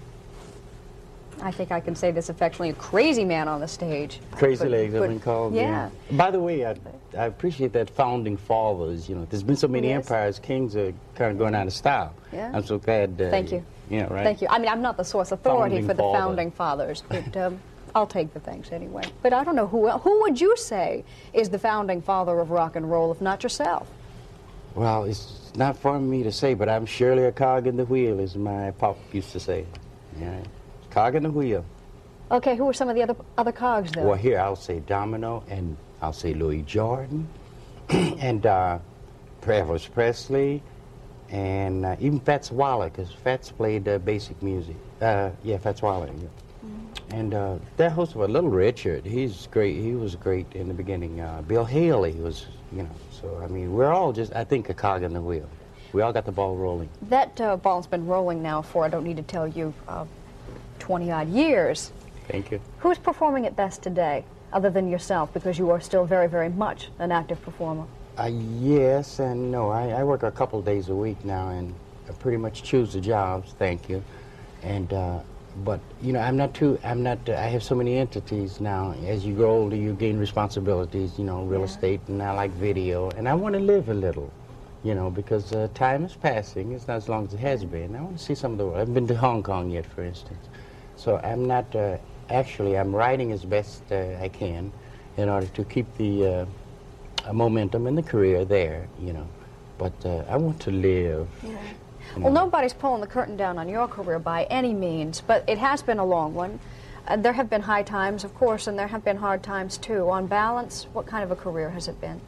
[1.43, 4.19] I think I can say this affectionately, a crazy man on the stage.
[4.33, 5.55] Crazy But- legs, I've but- been called.
[5.55, 5.91] Yeah.
[6.13, 6.75] By the way, I,
[7.17, 9.09] I appreciate that founding fathers.
[9.09, 10.07] You know, there's been so many Yes.
[10.07, 12.15] empires, kings are kind of going out of style.
[12.33, 12.51] Yeah.
[12.55, 13.21] I'm so glad.
[13.21, 13.65] Uh, Thank you.
[13.91, 14.25] Know, right?
[14.25, 14.49] Thank you.
[14.51, 16.19] I mean, I'm not the source authority Founding for the father.
[16.19, 17.61] founding fathers, but um,
[17.97, 19.05] I'll take the thanks anyway.
[19.23, 22.77] But I don't know who who would you say is the founding father of rock
[22.77, 23.91] and roll, if not yourself?
[24.75, 28.21] Well, it's not for me to say, but I'm surely a cog in the wheel,
[28.21, 29.65] as my pop used to say.
[30.21, 30.43] Yeah,
[30.91, 31.65] cog in the wheel.
[32.31, 34.09] Okay, who are some of the other other cogs though?
[34.09, 37.27] Well, here I'll say Domino, and I'll say Louis Jordan,
[37.89, 38.79] and uh,
[39.41, 40.63] Elvis Presley,
[41.31, 44.77] and uh, even Fats Waller, because Fats played uh, basic music.
[45.01, 46.09] Uh, yeah, Fats Waller.
[46.09, 46.29] Yeah.
[47.11, 49.77] And uh, that host of a Little Richard, he's great.
[49.77, 51.21] He was great in the beginning.
[51.21, 52.91] Uh, Bill Haley was, you know.
[53.11, 55.49] So I mean, we're all just, I think, a cog in the wheel.
[55.93, 56.89] We all got the ball rolling.
[57.03, 60.05] That uh, ball's been rolling now for I don't need to tell you, uh,
[60.79, 61.93] 20 odd years.
[62.29, 62.61] Thank you.
[62.81, 66.91] Who's performing it best today, other than yourself, because you are still very, very much
[66.99, 67.87] an active performer?
[68.19, 69.71] Uh, yes and no.
[69.71, 71.73] I, I work a couple days a week now, and
[72.09, 73.55] I pretty much choose the jobs.
[73.59, 74.03] Thank you.
[74.63, 75.21] And uh,
[75.65, 76.79] but you know, I'm not too.
[76.85, 77.19] I'm not.
[77.29, 78.93] Uh, I have so many entities now.
[79.07, 81.19] As you grow older, you gain responsibilities.
[81.19, 84.31] You know, real estate, and I like video, and I want to live a little.
[84.83, 86.73] you know, because uh, time is passing.
[86.73, 87.97] It's not as long as it has been.
[87.97, 88.77] I want to see some of the world.
[88.77, 90.49] I haven't been to Hong Kong yet, for instance.
[90.97, 91.99] So I'm not, uh,
[92.31, 94.73] actually, I'm writing as best uh, I can
[95.17, 96.47] in order to keep the
[97.27, 99.27] uh, momentum in the career there, you know.
[99.79, 101.29] But uh, I want to live.
[101.43, 101.51] Yeah.
[102.17, 105.83] Well, nobody's pulling the curtain down on your career by any means, but it has
[105.83, 106.59] been a long one.
[107.07, 110.09] Uh, there have been high times, of course, and there have been hard times too.
[110.09, 112.21] On balance, what kind of a career has it been?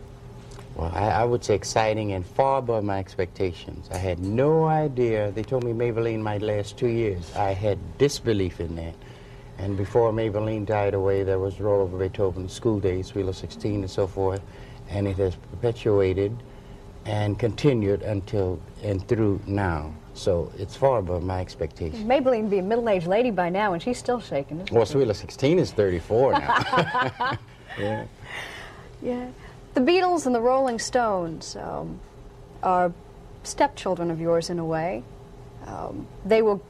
[0.74, 3.88] Well, I, I would say exciting and far above my expectations.
[3.90, 5.32] I had no idea.
[5.32, 7.34] They told me Maybelline might last two years.
[7.34, 8.94] I had disbelief in that.
[9.56, 13.90] And before Maybelline died away, there was Roll Over Beethoven, School Days, Sweet 16, and
[13.90, 14.42] so forth.
[14.90, 16.36] And it has perpetuated
[17.06, 19.92] and continued until and through now.
[20.14, 22.04] So it's far above my expectations.
[22.04, 24.66] Maybelline be a middle-aged lady by now, and she's still shaking.
[24.72, 24.92] Well, she?
[24.92, 26.38] Sweet 16 is 34 now.
[27.78, 28.04] yeah.
[29.00, 29.28] Yeah.
[29.74, 32.00] The Beatles and the Rolling Stones um,
[32.62, 32.92] are
[33.44, 35.04] stepchildren of yours in a way.
[35.66, 36.62] Um, they will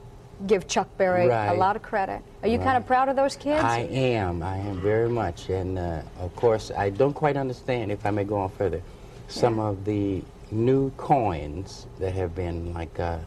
[0.47, 2.23] give Chuck Berry a lot of credit.
[2.43, 2.65] Are you Right.
[2.65, 3.63] kind of proud of those kids?
[3.65, 4.43] I am.
[4.43, 5.49] I am very much.
[5.49, 8.83] And uh, of course, I don't quite understand, if I may go on further,
[9.29, 13.19] some of the new coins that have been like, uh,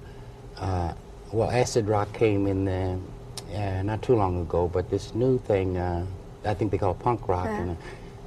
[0.57, 0.93] uh,
[1.31, 2.97] well, acid rock came in uh,
[3.53, 6.05] uh, not too long ago, but this new thing, uh,
[6.45, 7.45] I think they call punk rock.
[7.45, 7.61] Yeah.
[7.61, 7.75] And, uh,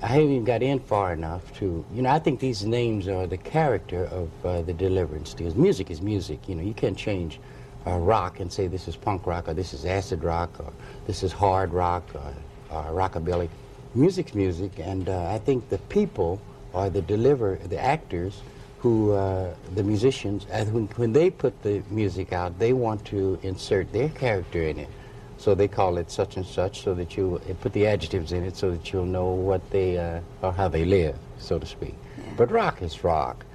[0.03, 3.27] I haven't even got in far enough to, you know, I think these names are
[3.27, 5.55] the character of uh, the Deliverance Deals.
[5.55, 7.41] Music is music, you know, you can't change
[7.87, 10.73] uh, rock and say this is punk rock or this is acid rock or
[11.07, 12.35] this is hard rock or,
[12.71, 13.49] or rockabilly.
[13.95, 16.41] Music's music, and uh, I think the people
[16.75, 18.43] are the deliver, the actors
[18.85, 23.39] who, uh, the musicians, and when, when they put the music out, they want to
[23.43, 24.91] insert their character in it.
[25.39, 28.57] So they call it such and such so that you put the adjectives in it
[28.57, 31.95] so that you'll know what they, uh, or how they live, so to speak.
[32.37, 33.47] But rock is rock.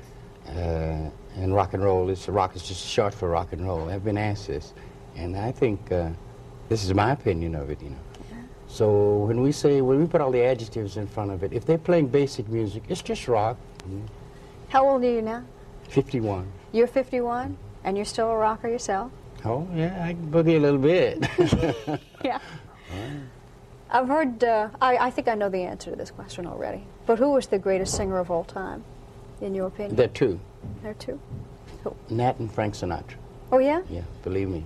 [0.47, 3.87] Uh, and rock and roll is, rock is just short for rock and roll.
[3.87, 4.73] I've been asked this.
[5.15, 6.09] And I think uh,
[6.69, 7.97] this is my opinion of it, you know.
[8.67, 11.67] So when we say, when we put all the adjectives in front of it, if
[11.67, 13.57] they're playing basic music, it's just rock.
[13.87, 14.07] Mm,
[14.69, 15.43] How old are you now?
[15.89, 16.47] 51.
[16.71, 19.11] You're 51, and you're still a rocker yourself?
[19.43, 21.27] Oh, yeah, I can boogie a little bit.
[22.23, 22.39] Yeah.
[23.91, 26.83] I've heard, uh, I, I think I know the answer to this question already.
[27.07, 28.83] But who was the greatest singer of all time,
[29.41, 29.95] in your opinion?
[29.95, 30.39] There are two,
[30.83, 31.19] There are two.
[32.09, 33.15] Nat and Frank Sinatra.
[33.51, 33.81] Oh, yeah?
[33.89, 34.63] Yeah, believe me.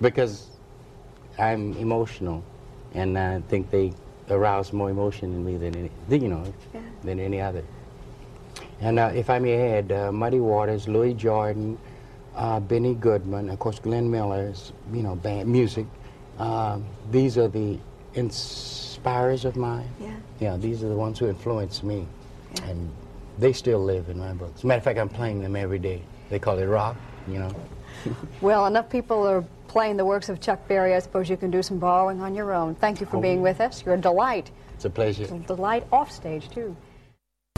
[0.00, 0.46] Because
[1.38, 2.42] I'm emotional,
[2.94, 3.92] and I think they
[4.30, 5.90] arouse more emotion in me than any,
[6.22, 6.80] you know, Yeah.
[7.02, 7.64] than any other.
[8.80, 11.78] And uh, if I may add, uh, Muddy Waters, Louis Jordan,
[12.36, 15.86] uh, Benny Goodman, of course, Glenn Miller's, you know, band music.
[16.38, 17.78] Um, these are the
[18.14, 19.88] inspirers of mine.
[20.00, 20.14] Yeah.
[20.40, 22.06] Yeah, these are the ones who influenced me,
[22.54, 22.68] Yeah.
[22.68, 22.90] and
[23.38, 24.62] they still live in my books.
[24.62, 26.02] Matter of fact, I'm playing them every day.
[26.30, 27.50] They call it rock, you know.
[28.40, 30.94] Well, enough people are playing the works of Chuck Berry.
[30.94, 32.76] I suppose you can do some borrowing on your own.
[32.76, 33.20] Thank you for Oh.
[33.20, 33.84] being with us.
[33.84, 34.52] You're a delight.
[34.74, 35.24] It's a pleasure.
[35.24, 36.76] It's A delight off stage, too.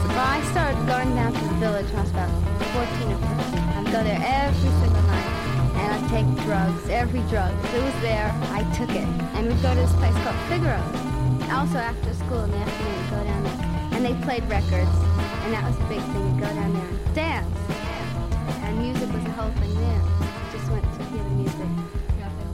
[0.07, 2.29] Well, I started going down to the village when I was about
[2.73, 3.59] 14 or 15.
[3.77, 5.29] I'd go there every single night,
[5.77, 7.53] and I'd take drugs, every drug.
[7.65, 9.07] If it was there, I took it.
[9.35, 10.81] And we'd go to this place called Figaro.
[11.51, 13.59] Also, after school in the afternoon, we'd go down there.
[13.93, 14.95] And they played records,
[15.43, 16.23] and that was the big thing.
[16.33, 17.57] We'd go down there and dance.
[18.63, 20.01] And music was the whole thing there.
[20.51, 21.69] Just went to hear the music.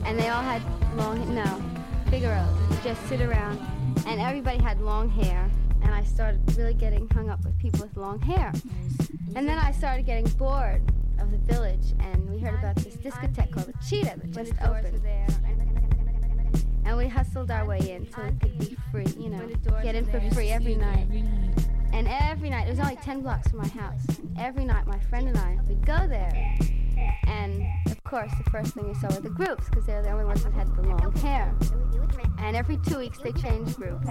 [0.04, 0.62] And they all had
[0.96, 1.62] long, no,
[2.10, 2.46] Figaro.
[2.84, 3.58] Just sit around,
[4.06, 5.50] and everybody had long hair.
[5.88, 8.52] And I started really getting hung up with people with long hair.
[9.34, 10.82] And then I started getting bored
[11.18, 15.00] of the village, and we heard about this discotheque called the Cheetah that just opened.
[16.84, 19.48] And we hustled our way in so it could be free, you know,
[19.82, 21.06] get in for free every night.
[21.92, 24.06] And every night, it was only 10 blocks from my house.
[24.38, 26.56] Every night, my friend and I would go there.
[27.26, 30.10] And of course, the first thing we saw were the groups, because they were the
[30.10, 31.54] only ones that had the long hair.
[32.38, 34.08] And every two weeks, they changed groups.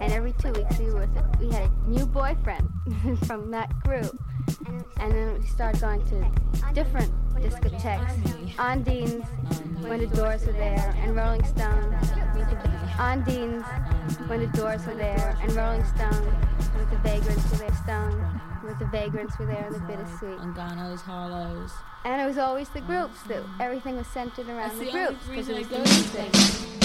[0.00, 1.08] And every two weeks, we, were
[1.38, 2.68] we had a new boyfriend
[3.26, 4.18] from that group.
[4.98, 6.30] And then we started going to
[6.72, 8.58] different discotheques.
[8.58, 9.24] Ondine's,
[9.80, 11.94] when the doors were there, and Rolling Stone.
[12.98, 13.64] Ondine's,
[14.28, 16.26] when the doors were there, and Rolling Stone,
[16.76, 20.38] with the vagrants were there, Stone, with the vagrants were there, and the bittersweet.
[21.00, 21.72] Harlow's.
[22.04, 25.26] And it was always the groups, that everything was centered around That's the the groups,
[25.28, 26.79] because it was the music.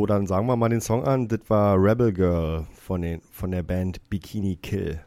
[0.00, 1.28] So, dann sagen wir mal den Song an.
[1.28, 4.98] Das war Rebel Girl von, den, von der Band Bikini Kill.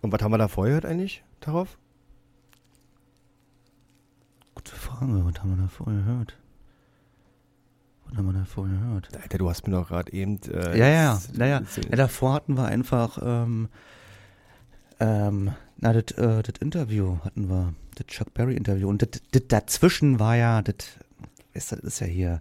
[0.00, 1.76] Und was haben wir da vorher gehört eigentlich darauf?
[4.54, 6.38] Gute Frage, was haben wir da vorher gehört?
[8.06, 9.08] Was haben wir da vorher gehört?
[9.20, 10.40] Alter, du hast mir doch gerade eben.
[10.50, 13.68] Äh, ja, ja, Naja, ja, davor hatten wir einfach, ähm,
[14.98, 18.88] ähm, na, das äh, Interview hatten wir, das Chuck Berry Interview.
[18.88, 20.76] Und das- dazwischen war ja, das
[21.52, 22.40] ist, ja hier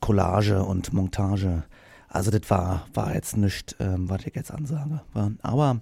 [0.00, 1.64] Collage und Montage.
[2.08, 5.00] Also das war, war jetzt nicht, ähm, was ich jetzt ansage.
[5.42, 5.80] Aber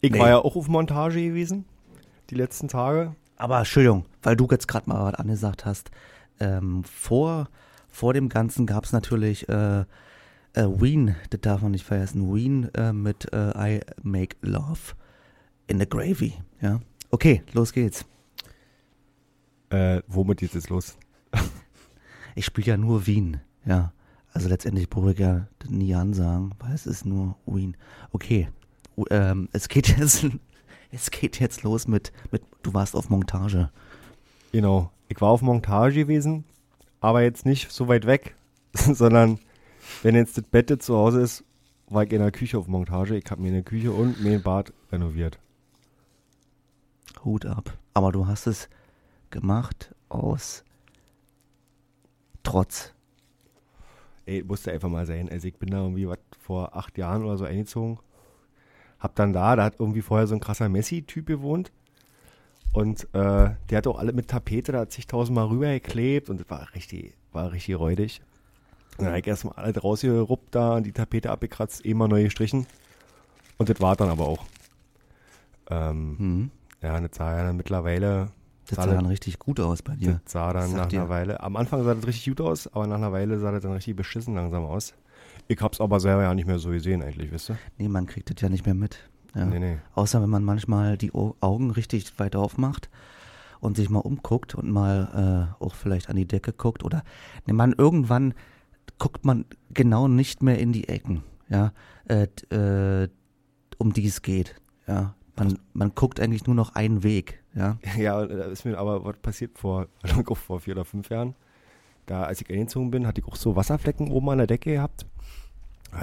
[0.00, 0.18] Ich Nee.
[0.18, 1.64] war ja auch auf Montage gewesen,
[2.30, 3.14] die letzten Tage.
[3.36, 5.90] Aber Entschuldigung, weil du jetzt gerade mal was angesagt hast,
[6.40, 7.48] ähm, vor,
[7.88, 9.84] vor dem Ganzen gab es natürlich äh, äh,
[10.54, 14.94] Ween, das darf man nicht vergessen, Ween äh, mit äh, I Make Love
[15.66, 16.34] in the Gravy.
[16.60, 16.80] Ja?
[17.10, 18.04] Okay, los geht's.
[19.70, 20.96] Äh, womit geht es los?
[22.34, 23.92] Ich spiele ja nur Wien, ja.
[24.32, 27.76] Also letztendlich brauche ich ja nie ansagen, weil es ist nur Wien.
[28.12, 28.48] Okay,
[28.96, 30.26] U- ähm, es geht jetzt,
[30.90, 33.70] es geht jetzt los mit, mit, du warst auf Montage.
[34.52, 34.90] Genau.
[35.08, 36.44] Ich war auf Montage gewesen,
[37.00, 38.34] aber jetzt nicht so weit weg,
[38.72, 39.38] sondern
[40.02, 41.44] wenn jetzt das Bett zu Hause ist,
[41.88, 43.16] war ich in der Küche auf Montage.
[43.18, 45.38] Ich habe mir eine Küche und mir ein Bad renoviert.
[47.24, 47.76] Hut ab.
[47.92, 48.70] Aber du hast es
[49.30, 50.64] gemacht aus
[52.42, 52.92] Trotz.
[54.26, 55.28] Ey, musste einfach mal sein.
[55.30, 57.98] Also ich bin da irgendwie was vor acht Jahren oder so eingezogen.
[58.98, 61.72] Hab dann da, da hat irgendwie vorher so ein krasser Messi-Typ gewohnt.
[62.72, 66.48] Und äh, der hat auch alle mit Tapete, da hat sich tausendmal rübergeklebt und das
[66.48, 68.22] war richtig, war richtig räudig.
[68.96, 72.22] Und dann hab ich erstmal alles rausgeruppt da und die Tapete abgekratzt, eh mal neu
[72.24, 72.66] gestrichen.
[73.58, 74.44] Und das war dann aber auch.
[75.70, 76.50] Ähm, Mhm.
[76.82, 78.30] Ja, und das sah ja dann mittlerweile.
[78.68, 80.20] Das sah dann richtig gut aus bei dir.
[80.24, 81.00] Das sah dann nach dir.
[81.00, 81.40] einer Weile.
[81.40, 83.96] Am Anfang sah das richtig gut aus, aber nach einer Weile sah das dann richtig
[83.96, 84.94] beschissen langsam aus.
[85.48, 87.58] Ich hab's aber selber ja nicht mehr so gesehen eigentlich, wisst ihr?
[87.78, 88.98] Nee, man kriegt das ja nicht mehr mit.
[89.34, 89.44] Ja.
[89.46, 89.78] Nee, nee.
[89.94, 92.88] Außer wenn man manchmal die Au- Augen richtig weit aufmacht
[93.60, 97.02] und sich mal umguckt und mal äh, auch vielleicht an die Decke guckt oder
[97.46, 98.34] nee, man irgendwann
[98.98, 99.44] guckt man
[99.74, 101.72] genau nicht mehr in die Ecken, ja,
[102.06, 103.08] äh, äh,
[103.78, 104.54] um die es geht,
[104.86, 105.14] ja.
[105.36, 107.78] Man, man guckt eigentlich nur noch einen Weg, ja.
[107.98, 109.88] Ja, da ist mir aber was passiert vor,
[110.34, 111.34] vor vier oder fünf Jahren.
[112.06, 115.06] Da, als ich eingezogen bin, hatte ich auch so Wasserflecken oben an der Decke gehabt.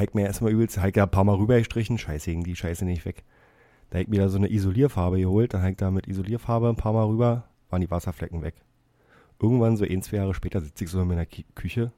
[0.02, 3.06] Ich mir erstmal übelst, ich da ein paar Mal rübergestrichen, scheiße, ging die Scheiße nicht
[3.06, 3.24] weg.
[3.89, 6.70] Da habe ich mir da so eine Isolierfarbe geholt, dann habe ich da mit Isolierfarbe
[6.70, 8.54] ein paar Mal rüber, waren die Wasserflecken weg.
[9.41, 11.91] Irgendwann, so ein, zwei Jahre später, sitze ich so in meiner Ki Küche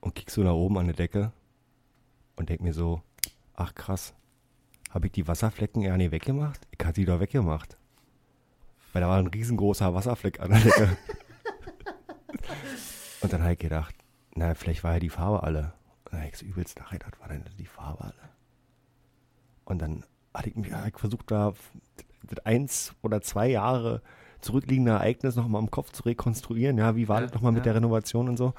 [0.00, 1.32] und kick so nach oben an der Decke
[2.36, 3.02] und denk mir so,
[3.54, 4.14] ach krass,
[4.90, 6.68] habe ich die Wasserflecken ja nicht weggemacht?
[6.70, 7.76] Ich hatte die doch weggemacht.
[8.92, 10.96] Weil da war ein riesengroßer Wasserfleck an der Decke.
[13.20, 13.94] und dann habe ich gedacht,
[14.34, 15.72] na, vielleicht war ja die Farbe alle.
[16.04, 18.14] Und dann habe ich so übelst nachgedacht, war denn die Farbe alle?
[19.64, 21.54] Und dann hatte ich mir hab ich versucht, da
[22.22, 24.02] das eins oder zwei Jahre
[24.40, 26.78] zurückliegende Ereignis nochmal im Kopf zu rekonstruieren.
[26.78, 28.54] Ja, wie war das nochmal mit der Renovation und so?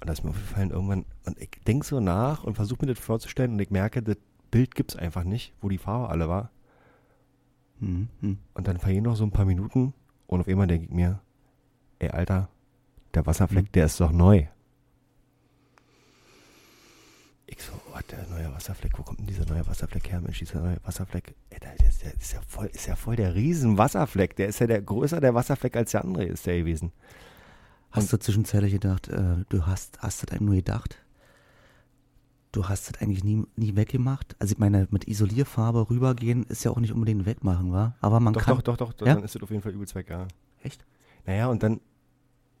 [0.00, 3.02] Und da ist mir aufgefallen irgendwann, und ich denke so nach und versuche mir das
[3.02, 4.16] vorzustellen und ich merke, das
[4.50, 6.50] Bild gibt es einfach nicht, wo die Farbe alle war.
[7.80, 8.08] Mhm.
[8.20, 8.38] mhm.
[8.54, 9.94] Und dann vergehen noch so ein paar Minuten
[10.26, 11.20] und auf einmal denke ich mir,
[11.98, 12.48] ey Alter,
[13.14, 14.46] der Wasserfleck, der ist doch neu.
[17.46, 20.20] Ich so, oh, der neue Wasserfleck, wo kommt denn dieser neue Wasserfleck her?
[20.20, 23.16] Mensch, dieser neue Wasserfleck, ey, der, der, ist, der ist, ja voll, ist ja voll
[23.16, 24.34] der Riesen-Wasserfleck.
[24.36, 26.92] Der ist ja der größer der Wasserfleck als der andere ist der gewesen.
[27.90, 31.03] Hast du zwischenzeitlich gedacht, äh, du hast, hast das eigentlich nur gedacht?
[32.54, 34.36] Du hast das eigentlich nie, nie weggemacht?
[34.38, 37.96] Also ich meine, mit Isolierfarbe rübergehen ist ja auch nicht unbedingt wegmachen, wa?
[38.00, 38.54] Aber man doch, kann...
[38.54, 39.14] doch, doch, doch, doch, ja?
[39.14, 40.28] dann ist das auf jeden Fall übelst weg, ja.
[40.62, 40.84] Echt?
[41.26, 41.80] Naja, und dann,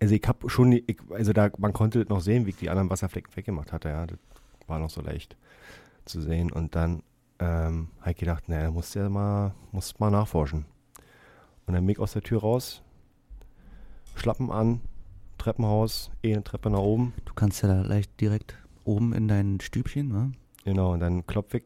[0.02, 2.70] also ich hab schon, die- ich, also da, man konnte noch sehen, wie ich die
[2.70, 4.04] anderen Wasserflecken weggemacht hatte, ja.
[4.04, 4.18] Das
[4.66, 5.36] war noch so leicht
[6.06, 6.50] zu sehen.
[6.50, 7.04] Und dann
[7.38, 10.64] ähm, habe ich gedacht, naja, musst du ja mal, musst mal nachforschen.
[11.66, 12.82] Und dann bin ich aus der Tür raus,
[14.16, 14.80] Schlappen an,
[15.38, 17.12] Treppenhaus, eh eine Treppe nach oben.
[17.26, 20.30] Du kannst ja da leicht direkt oben in dein Stübchen, wa?
[20.64, 21.64] Genau, und dann klopf ich.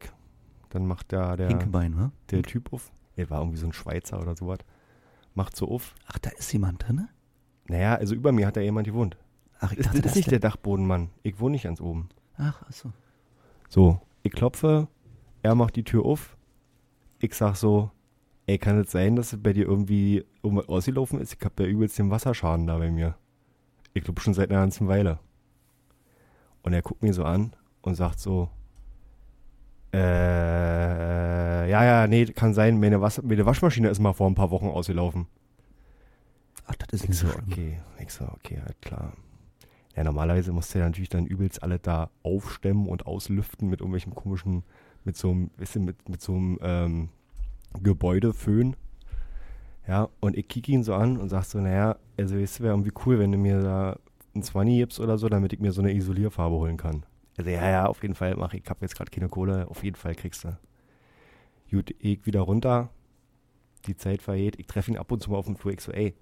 [0.69, 2.11] Dann macht der, der, Hinkebein, wa?
[2.31, 2.91] der Typ auf.
[3.15, 4.59] Er war irgendwie so ein Schweizer oder sowas.
[5.33, 5.95] Macht so auf.
[6.07, 7.07] Ach, da ist jemand drin?
[7.67, 9.17] Naja, also über mir hat da jemand gewohnt.
[9.59, 11.09] Ach, ich das, dachte, das das ist nicht der- der Dachbodenmann.
[11.23, 12.09] Ich wohne nicht ganz oben.
[12.37, 12.91] Ach, achso.
[13.67, 14.87] So, ich klopfe,
[15.43, 16.37] er macht die Tür auf.
[17.19, 17.91] Ich sag so,
[18.47, 21.33] ey, kann es sein, dass es bei dir irgendwie irgendwas ausgelaufen ist?
[21.33, 23.15] Ich hab da übelst den Wasserschaden da bei mir.
[23.93, 25.19] Ich glaube schon seit einer ganzen Weile.
[26.63, 28.49] Und er guckt mir so an und sagt so,
[29.93, 34.51] äh, ja, ja, nee, kann sein, meine, Was meine Waschmaschine ist mal vor ein paar
[34.51, 35.27] Wochen ausgelaufen.
[36.67, 37.79] Ach, das ist Ich nicht so, okay.
[37.99, 39.13] Ich so, okay, halt klar.
[39.95, 44.13] Ja, normalerweise musst du ja natürlich dann übelst alle da aufstemmen und auslüften mit irgendwelchen
[44.13, 44.63] komischen,
[45.03, 47.09] mit so einem, weißt du, mit, mit so einem ähm,
[47.81, 48.75] Gebäudeföhn.
[49.87, 52.93] Ja, und ich kicke ihn so an und sag so, naja, also es wäre irgendwie
[53.05, 53.97] cool, wenn du mir da
[54.39, 57.05] ein 20 gibst oder so, damit ich mir so eine Isolierfarbe holen kann.
[57.37, 59.83] Also ja, ja, auf jeden Fall mach ich, ich habe jetzt gerade keine Kohle, auf
[59.83, 60.57] jeden Fall kriegst du.
[61.71, 62.89] Gut, ich wieder runter,
[63.85, 65.91] die Zeit vergeht, ich treffe ihn ab und zu mal auf dem Flur, ich so,
[65.91, 66.15] ey,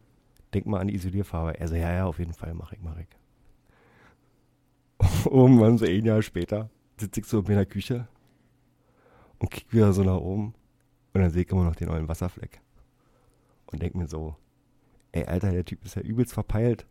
[0.53, 1.59] denk mal an die Isolierfarbe.
[1.59, 3.07] Er so, ja, ja, auf jeden Fall, mach ich, mach ich.
[5.25, 8.07] Irgendwann so ein Jahr später sitze ich so in der Küche
[9.39, 10.53] und kick wieder so nach oben
[11.13, 12.61] und dann sehe ich immer noch den neuen Wasserfleck.
[13.67, 14.35] Und denk mir so,
[15.11, 16.85] ey, Alter, der Typ ist ja übelst verpeilt,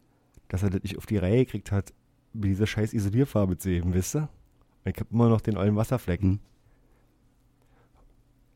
[0.48, 1.92] dass er das nicht auf die Reihe gekriegt hat,
[2.32, 4.28] mir diese scheiß Isolierfarbe zu heben, wisst ihr?
[4.84, 6.22] Und ich habe immer noch den ollen Wasserfleck.
[6.22, 6.38] Mhm.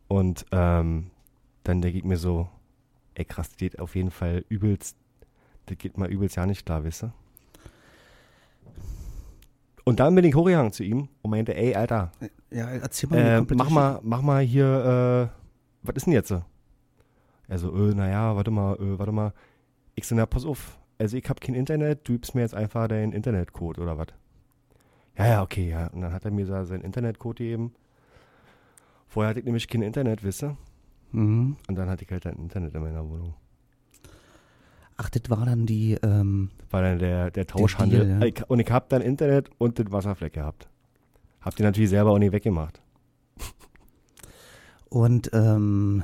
[0.09, 1.11] Und ähm,
[1.64, 2.49] dann denke ich mir so,
[3.14, 4.97] ey krass, das geht auf jeden Fall übelst,
[5.66, 7.12] das geht mal übelst ja nicht klar, wisst ihr?
[9.84, 12.12] Und dann bin ich hochgegangen zu ihm und meinte, ey, Alter,
[12.51, 13.18] Ja, erzähl mal.
[13.18, 15.41] äh, mach mal, mach mal hier, äh,
[15.82, 16.30] was ist denn jetzt?
[16.30, 19.32] Er so, äh, naja, warte mal, äh, warte mal.
[19.95, 20.78] Ich so, na, pass auf.
[21.01, 24.09] Also ich hab kein Internet, du gibst mir jetzt einfach deinen Internetcode oder was?
[25.16, 25.86] Ja, ja, okay, ja.
[25.86, 27.72] Und dann hat er mir so seinen Internetcode gegeben.
[29.09, 30.59] Vorher hatte ich nämlich kein Internet, wisst ihr?
[31.12, 31.57] Mhm.
[31.68, 33.32] Und dann hatte ich halt ein Internet in meiner Wohnung.
[34.98, 38.05] Ach, das war dann die, ähm, War dann der, der Tauschhandel.
[38.05, 38.26] Deal, ja.
[38.26, 40.68] Ich- Und ich hab dann Internet und den Wasserfleck gehabt.
[41.40, 42.82] Hab den natürlich selber auch nicht weggemacht.
[44.90, 46.03] Und ähm,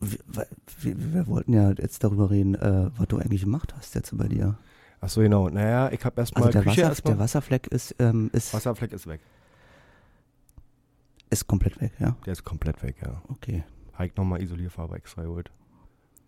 [0.00, 0.46] wir,
[0.80, 4.28] wir, wir wollten ja jetzt darüber reden, äh, was du eigentlich gemacht hast jetzt bei
[4.28, 4.58] dir.
[5.00, 5.48] Ach so, genau.
[5.48, 7.14] Naja, ich hab erstmal Also der, Küche Wasser, erstmal.
[7.14, 9.20] der Wasserfleck ist, ähm, ist, Wasserfleck ist weg.
[11.30, 12.16] ist komplett weg, ja?
[12.26, 13.22] Der ist komplett weg, ja.
[13.28, 13.64] Okay.
[13.94, 15.50] Habe ich nochmal Isolierfarbe extra geholt.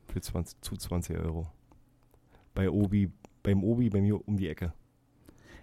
[0.08, 1.46] Für 20, zu 20 Euro.
[2.54, 3.10] Bei Obi,
[3.42, 4.72] beim Obi bei mir um die Ecke.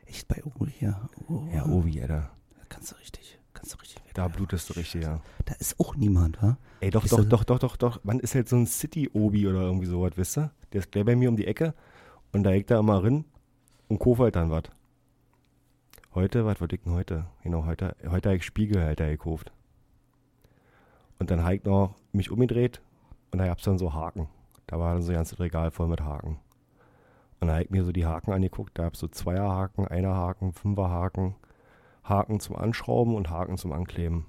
[0.05, 1.09] Echt bei Obi hier?
[1.27, 2.31] Oh, Ja, Obi, Alter.
[2.57, 4.13] Da kannst du richtig, kannst du richtig weg.
[4.13, 5.19] Da blutest du richtig, ja.
[5.45, 6.57] Da ist auch niemand, wa?
[6.79, 8.03] Ey, doch, doch, doch, doch, doch, doch.
[8.03, 10.51] Man ist halt so ein City-Obi oder irgendwie sowas, wisst ihr?
[10.71, 11.73] Der ist gleich bei mir um die Ecke
[12.31, 13.25] und da hängt er immer rein
[13.87, 14.63] und kaufe halt dann was.
[16.15, 17.25] Heute, was wollte ich denn heute?
[17.43, 19.51] Genau, heute, heute habe ich Spiegelhalter gekauft.
[21.19, 22.81] Und dann habe ich noch mich umgedreht
[23.31, 24.29] und da gab es dann so Haken.
[24.67, 26.39] Da war dann so ein ganzes Regal voll mit Haken.
[27.39, 28.77] Und da habe ich mir so die Haken angeguckt.
[28.77, 31.35] Da gab es so Zweierhaken, Einerhaken, Fünferhaken,
[32.09, 34.25] Haken zum Anschrauben und Haken zum Ankleben.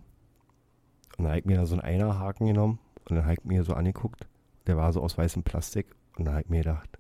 [1.19, 2.79] Und dann ich mir da so einen Einerhaken genommen
[3.09, 4.29] und dann ich mir so angeguckt.
[4.67, 5.87] Der war so aus weißem Plastik.
[6.17, 6.99] Und dann ich mir gedacht,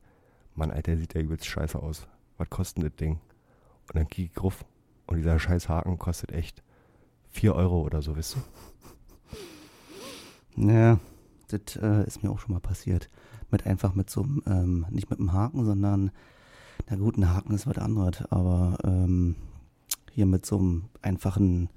[0.54, 2.06] Mann, Alter, der sieht ja übelst scheiße aus.
[2.38, 3.20] Was kostet das Ding?
[3.88, 4.64] Und dann kiek ich drauf
[5.06, 6.62] und dieser scheiß Haken kostet echt
[7.30, 8.40] 4 Euro oder so, wisst du?
[10.56, 10.98] Ja,
[11.48, 13.10] das äh, ist mir auch schon mal passiert.
[13.50, 16.12] Mit einfach mit so einem, ähm, nicht mit einem Haken, sondern,
[16.88, 19.36] na gut, ein Haken ist was anderes, aber ähm,
[20.10, 21.68] hier mit so einem einfachen,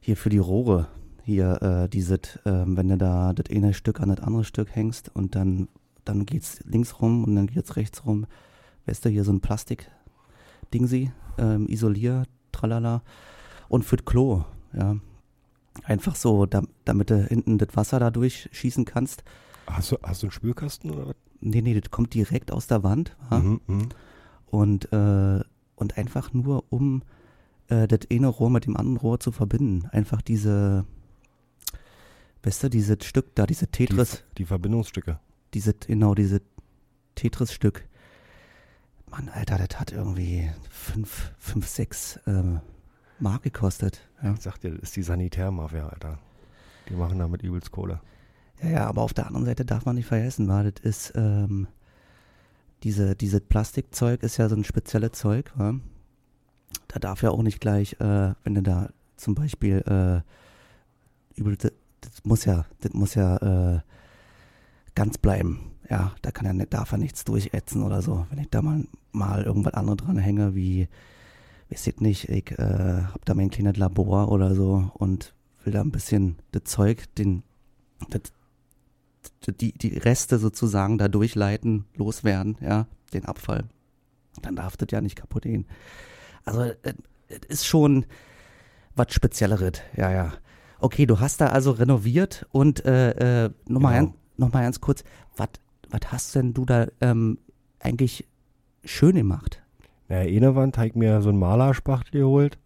[0.00, 0.88] hier für die Rohre,
[1.24, 5.10] hier äh, dieses, ähm, wenn du da das eine Stück an das andere Stück hängst
[5.14, 5.68] und dann,
[6.04, 8.26] dann geht's links rum und dann geht's rechts rum.
[8.86, 13.02] Weißt du, hier so ein Plastik-Dingsi, ähm, Isolier, tralala.
[13.68, 14.96] Und für das Klo, ja.
[15.82, 19.24] Einfach so, da, damit du hinten das Wasser da durchschießen kannst.
[19.66, 21.16] Hast du, hast du einen Spülkasten oder was?
[21.40, 23.16] Nee, nee, das kommt direkt aus der Wand.
[23.28, 23.38] wa?
[23.40, 23.88] Mhm, mhm.
[24.46, 25.40] Und, äh,
[25.76, 27.02] und einfach nur, um
[27.68, 29.86] äh, das eine Rohr mit dem anderen Rohr zu verbinden.
[29.92, 30.84] Einfach diese,
[32.42, 34.24] weißt du, dieses Stück da, diese Tetris.
[34.32, 35.20] Die, die Verbindungsstücke.
[35.54, 36.42] Diese, genau, diese
[37.14, 37.84] Tetris-Stück.
[39.10, 42.58] Mann, Alter, das hat irgendwie fünf, fünf, sechs äh,
[43.20, 44.00] Mark gekostet.
[44.22, 44.34] Ja.
[44.34, 46.18] Ich sag dir, das ist die Sanitärmafia, Alter.
[46.88, 48.00] Die machen damit übelst Kohle.
[48.62, 51.68] Ja, ja, aber auf der anderen Seite darf man nicht vergessen, weil das ist, ähm,
[52.82, 55.74] diese, dieses Plastikzeug ist ja so ein spezielles Zeug, wa?
[56.88, 61.72] Da darf ja auch nicht gleich, äh, wenn du da zum Beispiel, äh, übel, das,
[62.24, 63.80] muss ja, das muss ja, äh,
[64.94, 65.72] ganz bleiben.
[65.88, 68.26] Ja, da kann er nicht, darf er nichts durchätzen oder so.
[68.30, 70.88] Wenn ich da mal, mal irgendwas anderes dran hänge, wie,
[71.70, 75.80] weiß ich nicht, ich, äh, hab da mein kleines Labor oder so und will da
[75.80, 77.44] ein bisschen das Zeug, den,
[78.10, 78.22] das,
[79.60, 83.64] die, die Reste sozusagen da durchleiten, loswerden, ja, den Abfall.
[84.42, 85.66] Dann darf das ja nicht kaputt gehen.
[86.44, 86.62] Also,
[87.28, 88.06] es ist schon
[88.94, 90.32] was Spezielleres, ja, ja.
[90.78, 94.06] Okay, du hast da also renoviert und äh, äh, nochmal Genau.
[94.06, 95.04] ganz, noch mal ganz kurz,
[95.36, 95.48] was
[96.08, 97.38] hast denn du da ähm,
[97.80, 98.26] eigentlich
[98.84, 99.62] schön gemacht?
[100.08, 102.58] Naja, eine Wand habe ich mir so einen Malerspachtel geholt.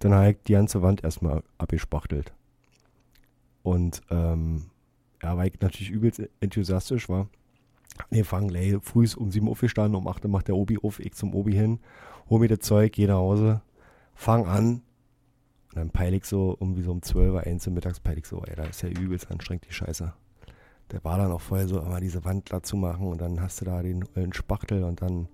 [0.00, 2.32] Dann habe ich die ganze Wand erstmal abgespachtelt.
[3.62, 4.66] Und ähm,
[5.22, 7.28] Ja, war ich natürlich übelst enthusiastisch, war.
[8.10, 11.00] Nee, fangen gleich früh um 7 Uhr aufgestanden, um 8 Uhr macht der Obi auf,
[11.00, 11.80] ich zum Obi hin,
[12.30, 13.62] hol mir das Zeug, geh nach Hause,
[14.14, 14.82] fang an.
[15.68, 18.26] Und dann peil ich so, irgendwie so um 12 Uhr, 1 Uhr mittags peil ich
[18.26, 20.12] so, ey, da ist ja übelst anstrengend, die Scheiße.
[20.90, 23.60] Der war dann auch vorher so, aber diese Wand glatt zu machen und dann hast
[23.60, 25.28] du da den, den Spachtel und dann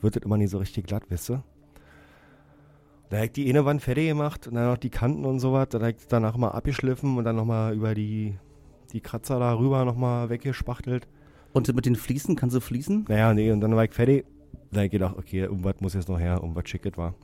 [0.00, 1.42] wird das immer nicht so richtig glatt, weißt du?
[3.10, 5.68] Da hab ich die eine Wand fertig gemacht und dann noch die Kanten und sowas.
[5.70, 8.36] Dann hab ich danach mal abgeschliffen und dann nochmal über die,
[8.92, 11.08] die Kratzer da rüber nochmal weggespachtelt.
[11.52, 13.06] Und mit den Fliesen, kannst du fließen?
[13.08, 14.26] Naja, nee, und dann war ich fertig.
[14.70, 17.14] Da hab ich gedacht, okay, irgendwas muss jetzt noch her, irgendwas schickes war.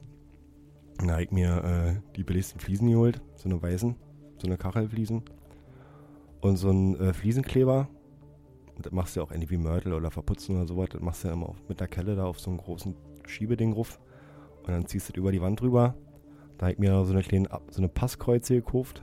[1.00, 3.96] Und da hab ich mir äh, die billigsten Fliesen geholt, so eine weißen,
[4.38, 5.22] so eine Kachelfliesen.
[6.40, 7.88] Und so ein äh, Fliesenkleber.
[8.76, 10.88] Und das machst du ja auch ähnlich wie Mörtel oder Verputzen oder sowas.
[10.90, 12.94] Das machst du ja immer auf, mit der Kelle da auf so einen großen
[13.26, 13.98] Schiebeding ruf.
[14.62, 15.94] Und dann ziehst du das über die Wand rüber.
[16.58, 19.02] Da hab ich mir so eine kleine so eine Passkreuze gekauft.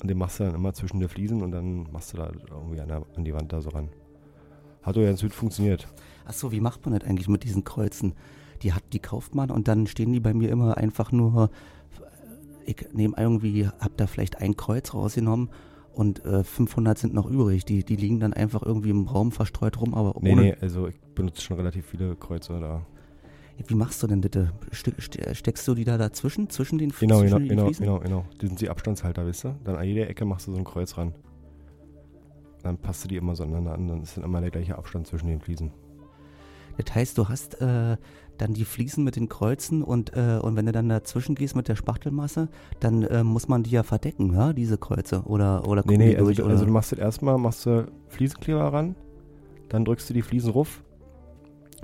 [0.00, 2.80] Und den machst du dann immer zwischen den Fliesen und dann machst du da irgendwie
[2.80, 3.88] an, der, an die Wand da so ran.
[4.82, 5.88] Hat doch ganz gut funktioniert.
[6.26, 8.14] Achso, wie macht man das eigentlich mit diesen Kreuzen?
[8.62, 11.50] Die hat, die kauft man und dann stehen die bei mir immer einfach nur,
[12.64, 15.50] ich nehme irgendwie, hab da vielleicht ein Kreuz rausgenommen
[15.94, 17.64] und äh, 500 sind noch übrig.
[17.64, 20.42] Die, die liegen dann einfach irgendwie im Raum verstreut rum, aber Nee, ohne.
[20.42, 22.86] nee, also ich benutze schon relativ viele Kreuze da.
[23.66, 24.22] Wie machst du denn
[24.70, 24.94] ste
[25.34, 26.50] steckst du die da dazwischen?
[26.50, 27.86] Zwischen den Genau, zwischen genau, den genau, Fliesen?
[27.86, 28.24] genau, genau.
[28.40, 29.56] Die sind die Abstandshalter, weißt du?
[29.64, 31.14] Dann an jeder Ecke machst du so ein Kreuz ran.
[32.62, 35.06] Dann passt du die immer so aneinander an, dann ist dann immer der gleiche Abstand
[35.06, 35.70] zwischen den Fliesen.
[36.76, 37.96] Das heißt, du hast äh,
[38.36, 41.68] dann die Fliesen mit den Kreuzen und, äh, und wenn du dann dazwischen gehst mit
[41.68, 42.48] der Spachtelmasse,
[42.80, 45.22] dann äh, muss man die ja verdecken, ja, diese Kreuze.
[45.22, 46.52] Oder, oder Nee, nee, die also, durch, du- oder?
[46.52, 48.94] also du machst das erstmal, machst du Fliesenkleber ran,
[49.70, 50.82] dann drückst du die Fliesen ruf.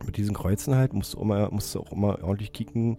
[0.05, 2.99] Mit diesen Kreuzen halt musst du, immer, musst du auch immer ordentlich kicken.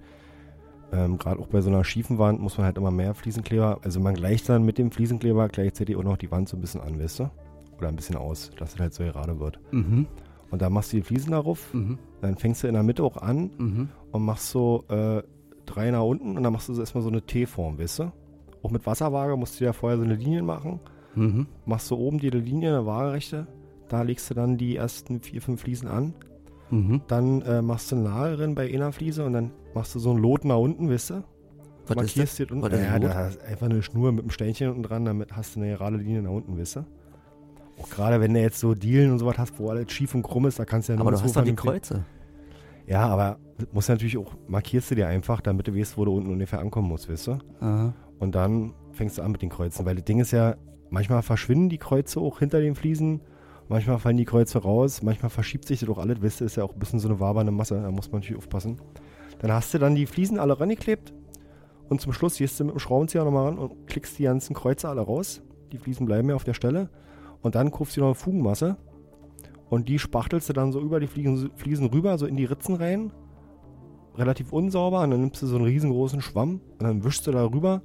[0.91, 3.79] Ähm, Gerade auch bei so einer schiefen Wand muss man halt immer mehr Fliesenkleber.
[3.83, 6.81] Also man gleicht dann mit dem Fliesenkleber gleichzeitig auch noch die Wand so ein bisschen
[6.81, 7.31] an, weißt du?
[7.77, 9.59] Oder ein bisschen aus, dass es halt so gerade wird.
[9.71, 10.05] Mhm.
[10.51, 11.73] Und dann machst du die Fliesen darauf.
[11.73, 11.97] Mhm.
[12.21, 13.89] Dann fängst du in der Mitte auch an Mhm.
[14.11, 15.23] und machst so äh,
[15.65, 18.11] drei nach unten und dann machst du so erstmal so eine T-Form, weißt du?
[18.61, 20.79] Auch mit Wasserwaage musst du ja vorher so eine Linie machen.
[21.15, 21.47] Mhm.
[21.65, 23.47] Machst du oben die Linie, eine waagerechte.
[23.89, 26.13] Da legst du dann die ersten vier, fünf Fliesen an.
[26.73, 27.01] Mhm.
[27.07, 30.11] Dann äh, machst du einen Nagel drin bei einer Fliese und dann machst du so
[30.11, 31.23] ein Lot nach unten, weißt du?
[31.87, 32.35] Was ist das?
[32.35, 32.73] dir unten.
[32.75, 35.75] Ja, da ist einfach eine Schnur mit einem Steinchen unten dran, damit hast du eine
[35.75, 36.85] gerade Linie nach unten, weißt du?
[37.79, 40.45] Auch gerade wenn du jetzt so Dealen und sowas hast, wo alles schief und krumm
[40.47, 42.05] ist, da kannst du ja nur Aber du hast doch die Kreuze.
[42.87, 46.15] Ja, aber das muss natürlich auch, markierst du dir einfach, damit du weißt, wo du
[46.15, 47.37] unten ungefähr ankommen musst, weißt du?
[47.59, 47.93] Aha.
[48.19, 50.55] Und dann fängst du an mit den Kreuzen, weil das Ding ist ja,
[50.89, 53.21] manchmal verschwinden die Kreuze auch hinter den Fliesen,
[53.69, 56.63] manchmal fallen die Kreuze raus, manchmal verschiebt sich das auch alles, weißt du, ist ja
[56.63, 58.79] auch ein bisschen so eine wabernde Masse, da muss man natürlich aufpassen.
[59.39, 61.13] Dann hast du dann die Fliesen alle rangeklebt
[61.89, 64.89] und zum Schluss gehst du mit dem Schraubenzieher nochmal ran und klickst die ganzen Kreuze
[64.89, 65.41] alle raus.
[65.71, 66.89] Die Fliesen bleiben ja auf der Stelle.
[67.41, 68.77] Und dann kaufst du noch eine Fugenmasse
[69.69, 72.75] und die spachtelst du dann so über die Fliesen, Fliesen rüber, so in die Ritzen
[72.75, 73.11] rein.
[74.15, 75.01] Relativ unsauber.
[75.01, 77.81] Und dann nimmst du so einen riesengroßen Schwamm und dann wischst du da rüber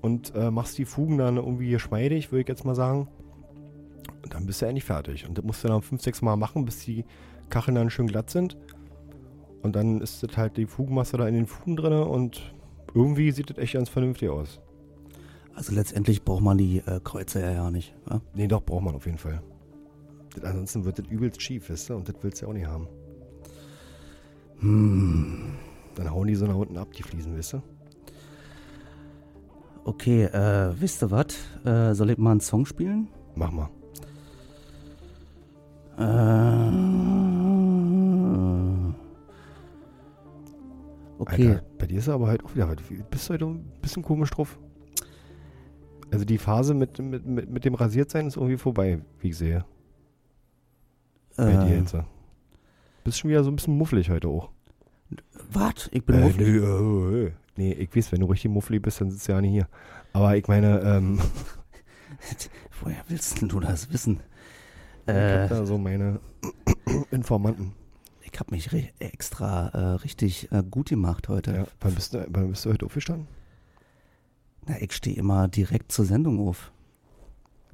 [0.00, 3.08] und äh, machst die Fugen dann irgendwie geschmeidig, würde ich jetzt mal sagen.
[4.22, 5.26] Und dann bist du endlich fertig.
[5.26, 7.04] Und das musst du dann fünf, sechs Mal machen, bis die
[7.48, 8.56] Kacheln dann schön glatt sind.
[9.62, 12.54] Und dann ist das halt die Fugenmasse da in den Fugen drin und
[12.94, 14.60] irgendwie sieht das echt ganz vernünftig aus.
[15.54, 17.94] Also letztendlich braucht man die äh, Kreuze ja, ja nicht.
[18.08, 18.20] Ja?
[18.34, 19.42] Nee, doch, braucht man auf jeden Fall.
[20.34, 21.96] Das, ansonsten wird das übelst schief, weißt du?
[21.96, 22.88] Und das willst du ja auch nicht haben.
[24.60, 25.52] Hm.
[25.94, 27.62] Dann hauen die so nach unten ab, die Fliesen, weißt du?
[29.84, 31.26] Okay, äh, wisst ihr was?
[31.64, 33.08] Äh, soll ich mal einen Song spielen?
[33.34, 33.68] Mach mal.
[36.00, 36.04] Äh,
[41.18, 41.48] okay.
[41.48, 42.74] Alter, bei dir ist er aber halt auch wieder,
[43.10, 44.58] bist du heute ein bisschen komisch drauf.
[46.10, 49.64] Also die Phase mit, mit, mit, mit dem Rasiertsein ist irgendwie vorbei, wie ich sehe.
[51.36, 51.64] Bei Äh.
[51.66, 51.94] dir jetzt.
[53.04, 54.50] Bist schon wieder so ein bisschen mufflig heute auch.
[55.52, 55.88] Was?
[55.92, 56.48] Ich bin äh, mufflig?
[56.48, 57.32] Nee, äh, äh.
[57.56, 59.68] nee, ich weiß, wenn du richtig mufflig bist, dann sitzt du ja nicht hier.
[60.12, 61.20] Aber ich meine, ähm,
[62.82, 64.20] Woher willst denn du das wissen?
[65.10, 66.20] Ich Äh, hab da so meine
[67.10, 67.72] Informanten.
[68.22, 71.52] ich habe mich extra äh, richtig äh, gut gemacht heute.
[71.52, 73.26] Ja, wann, bist du, wann bist du heute aufgestanden?
[74.66, 76.70] Na, ich stehe immer direkt zur Sendung auf.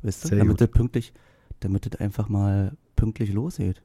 [0.03, 0.39] Wisst ihr?
[0.39, 1.13] Damit das pünktlich,
[1.61, 3.83] damit das einfach mal pünktlich losgeht.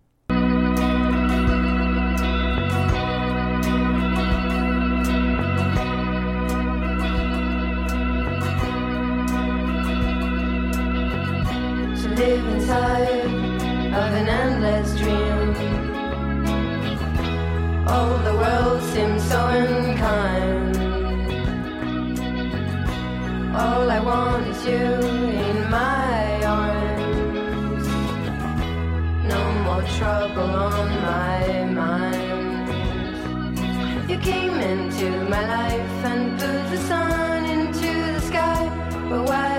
[12.01, 13.40] to live inside
[13.93, 15.53] of an endless dream.
[17.87, 20.77] Oh, the world seems so unkind.
[23.53, 24.87] All I want is you
[25.45, 27.87] in my arms.
[29.33, 32.69] No more trouble on my mind.
[34.09, 38.69] You came into my life and put the sun into the sky,
[39.09, 39.50] but why?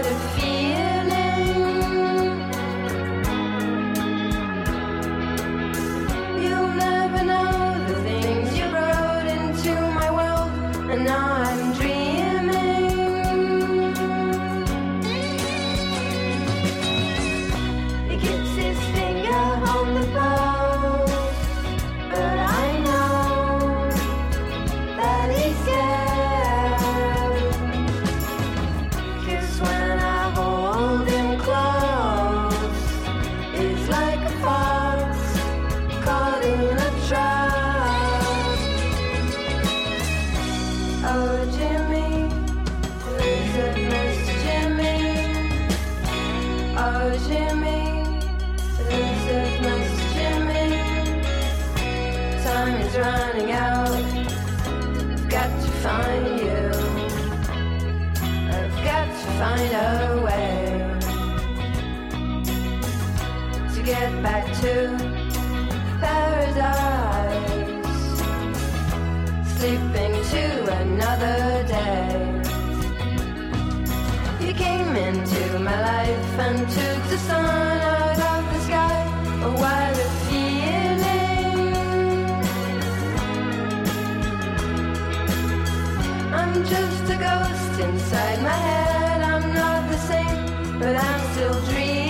[86.73, 89.23] just a ghost inside my head.
[89.23, 92.02] I'm not the same, but I'm still dreaming.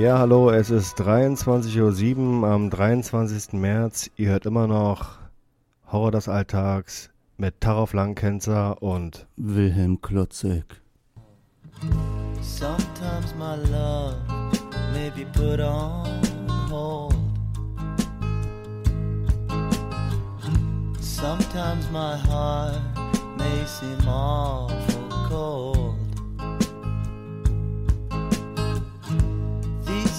[0.00, 3.54] Ja, hallo, es ist 23.07 Uhr am 23.
[3.54, 4.08] März.
[4.14, 5.18] Ihr hört immer noch
[5.90, 10.80] Horror des Alltags mit Tarov Langkenzer und Wilhelm Klotzek.
[12.40, 14.14] Sometimes my love
[14.92, 16.06] may be put on
[16.70, 17.16] hold.
[21.00, 22.78] Sometimes my heart
[23.36, 25.87] may seem awful cold.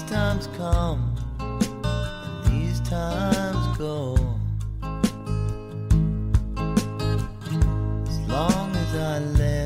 [0.09, 4.15] times come and these times go.
[8.07, 9.58] As long as I live.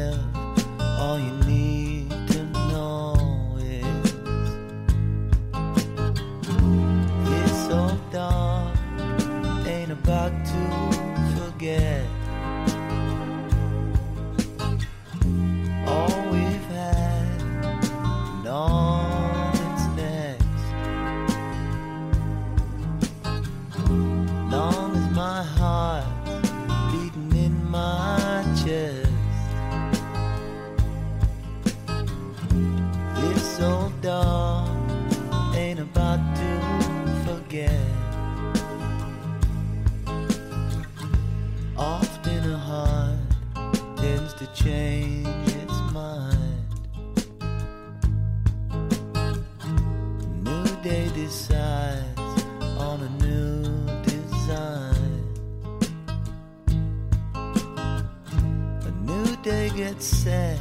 [59.93, 60.59] get set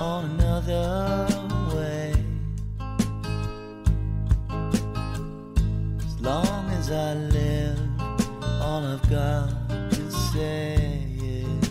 [0.00, 1.26] on another
[1.74, 2.14] way.
[5.98, 7.78] As long as I live,
[8.62, 11.70] all I've got to say is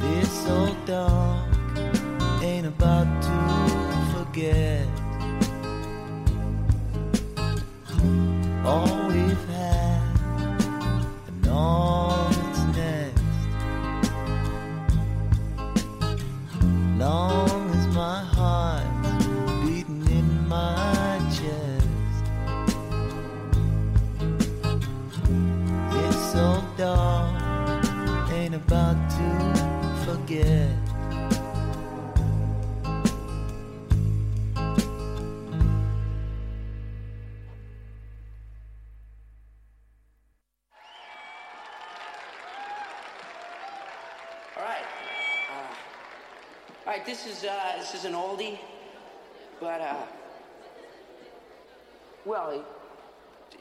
[0.00, 1.48] this old dog
[2.42, 3.36] ain't about to
[4.12, 4.71] forget.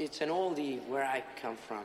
[0.01, 1.83] it's an oldie where I come from.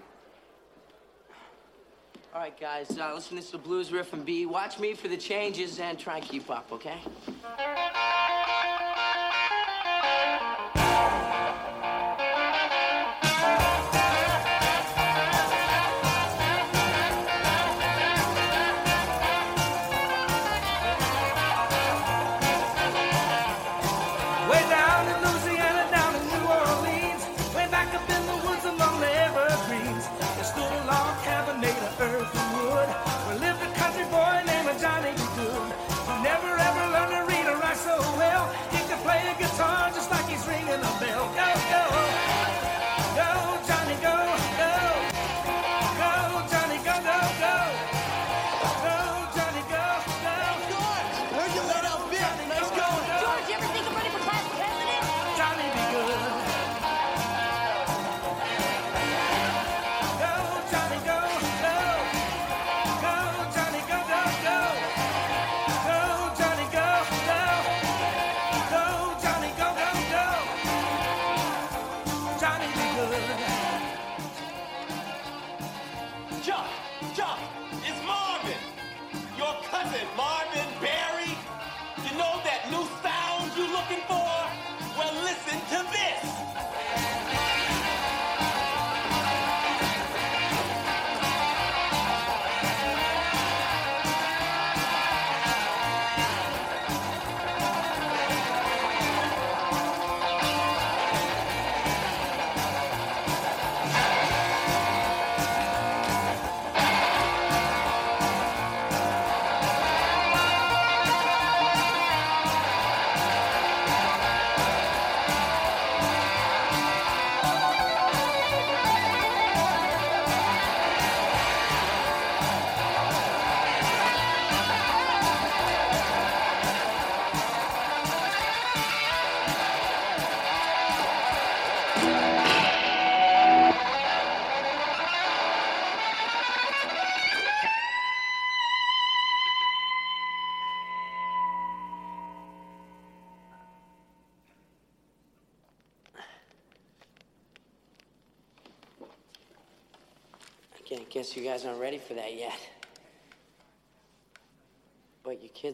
[2.34, 4.46] All right, guys, uh, listen, this is the blues riff and B.
[4.46, 6.98] Watch me for the changes and try and keep up, okay?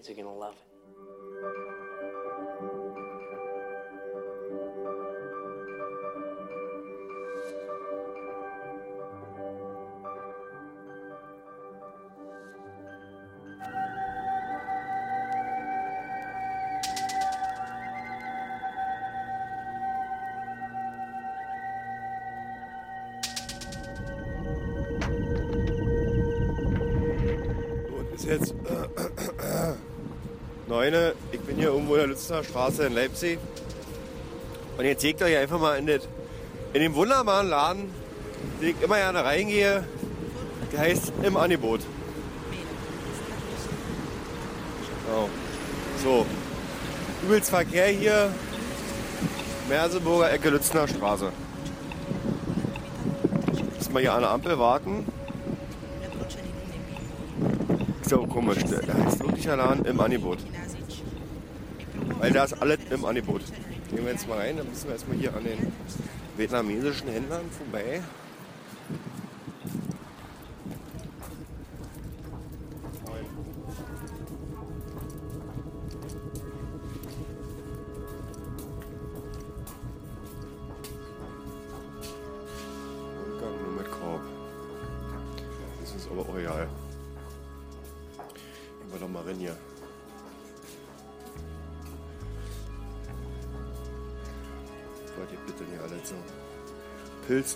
[0.02, 0.58] Kids are gonna love it.
[27.92, 28.92] Und ist jetzt äh,
[30.72, 31.14] Neune.
[31.30, 33.38] Ich bin hier irgendwo in der Lützner Straße in Leipzig.
[34.76, 36.00] Und jetzt seht euch einfach mal in, das,
[36.72, 37.94] in dem wunderbaren Laden,
[38.60, 39.84] den ich immer gerne reingehe.
[40.72, 41.80] Der heißt Im Angebot.
[45.06, 45.28] Genau.
[46.02, 46.26] So.
[47.24, 48.32] Übelst Verkehr hier.
[49.68, 51.30] Merseburger Ecke Lützner Straße.
[53.78, 55.06] Müssen wir hier an der Ampel warten.
[58.00, 58.58] Ist ja auch komisch.
[58.64, 60.38] Da heißt wirklich der Laden im Angebot.
[62.22, 63.42] Weil da ist alles im Angebot.
[63.90, 65.72] Gehen wir jetzt mal rein, dann müssen wir erstmal hier an den
[66.36, 68.00] vietnamesischen Händlern vorbei.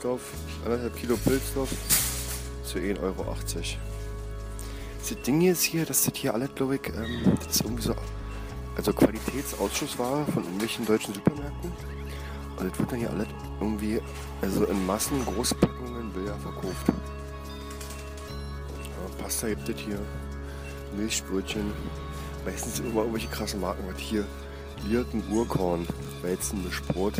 [0.07, 0.21] Pilzstoff,
[0.65, 1.69] anderthalb Kilo Pilzstoff
[2.63, 3.27] zu 1,80 Euro.
[3.35, 7.95] Das Ding ist hier, das ist hier alles, glaube ich, ähm, das ist irgendwie so,
[8.77, 11.73] also Qualitätsausschussware von irgendwelchen deutschen Supermärkten.
[12.57, 13.27] Und das wird dann hier alles
[13.61, 14.01] irgendwie,
[14.43, 16.87] also in Massen, Großpackungen, Bilder verkauft.
[18.85, 19.99] Ja, Pasta gibt es hier,
[20.97, 21.73] Milchbrötchen,
[22.45, 24.25] meistens immer irgendwelche krassen Marken, was hier,
[24.89, 25.87] Lierten Urkorn,
[26.23, 27.15] Weizenmischbrot,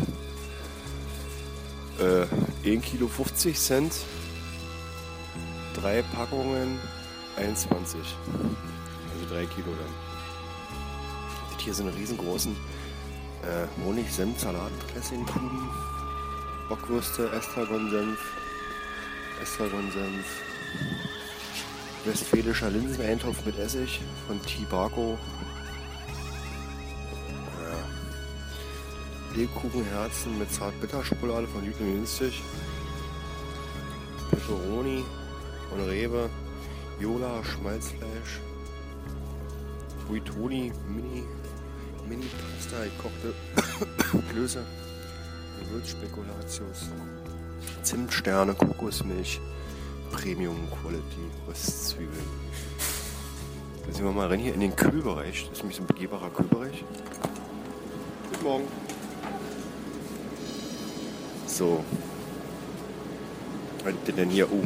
[1.99, 3.93] äh, 1 Kilo 50 Cent,
[5.73, 6.79] drei Packungen
[7.37, 9.93] 21, also 3 Kilo dann.
[11.53, 12.55] Das hier sind riesengroßen
[13.43, 15.69] äh, Honig, Senf, Salat, Dressingkuben,
[16.69, 18.19] Bockwürste, Estragonsenf,
[19.41, 20.25] Estragonsenf,
[22.05, 25.17] westfälischer Linseneintopf mit Essig von Tibaco,
[29.37, 32.41] Lebkuchenherzen mit Zartbitterschokolade von Jüten günstig,
[34.31, 35.03] Pepperoni
[35.71, 36.27] und Rewe,
[36.99, 38.41] Jola, Schmalzfleisch,
[40.07, 41.23] Buitoni, Mini,
[42.09, 43.33] Mini-Pasta, gekochte
[44.31, 44.65] Klöße,
[45.59, 46.89] Gewürzspekulatius,
[47.83, 49.39] Zimtsterne, Kokosmilch,
[50.11, 52.25] Premium Quality, Röstzwiebeln.
[53.85, 55.43] Da sind wir mal rein hier in den Kühlbereich.
[55.43, 56.83] Das ist nämlich so ein begehbarer Kühlbereich.
[58.31, 58.86] Guten Morgen.
[61.57, 61.83] So.
[63.83, 64.47] Was gibt denn hier?
[64.51, 64.61] Oh.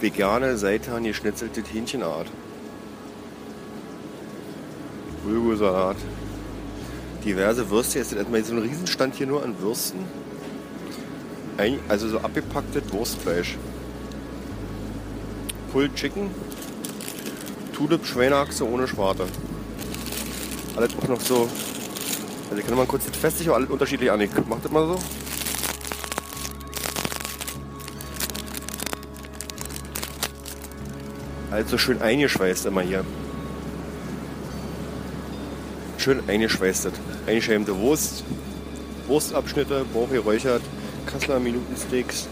[0.00, 2.26] Vegane, Seitan, geschnetzelte Hähnchenart.
[5.24, 5.96] Bulgursalat.
[7.24, 8.00] Diverse Würste.
[8.00, 10.00] Jetzt ist erstmal so ein Riesenstand hier nur an Würsten.
[11.88, 13.56] Also so abgepacktes Wurstfleisch.
[15.70, 16.30] Pulled Chicken.
[17.74, 19.26] Tulip Schweineachse ohne Schwarte.
[20.74, 21.48] Alles auch noch so.
[22.48, 24.20] Also ich kann mal kurz das festig, aber alles unterschiedlich an.
[24.20, 24.98] Ich mach das mal so.
[31.50, 33.04] Also schön eingeschweißt immer hier.
[35.98, 36.94] Schön eingeschweißtet.
[37.26, 38.22] Eingeschämte Wurst,
[39.08, 40.62] Wurstabschnitte, Bauch geräuchert,
[41.06, 42.28] Kasseler Minutensteaks,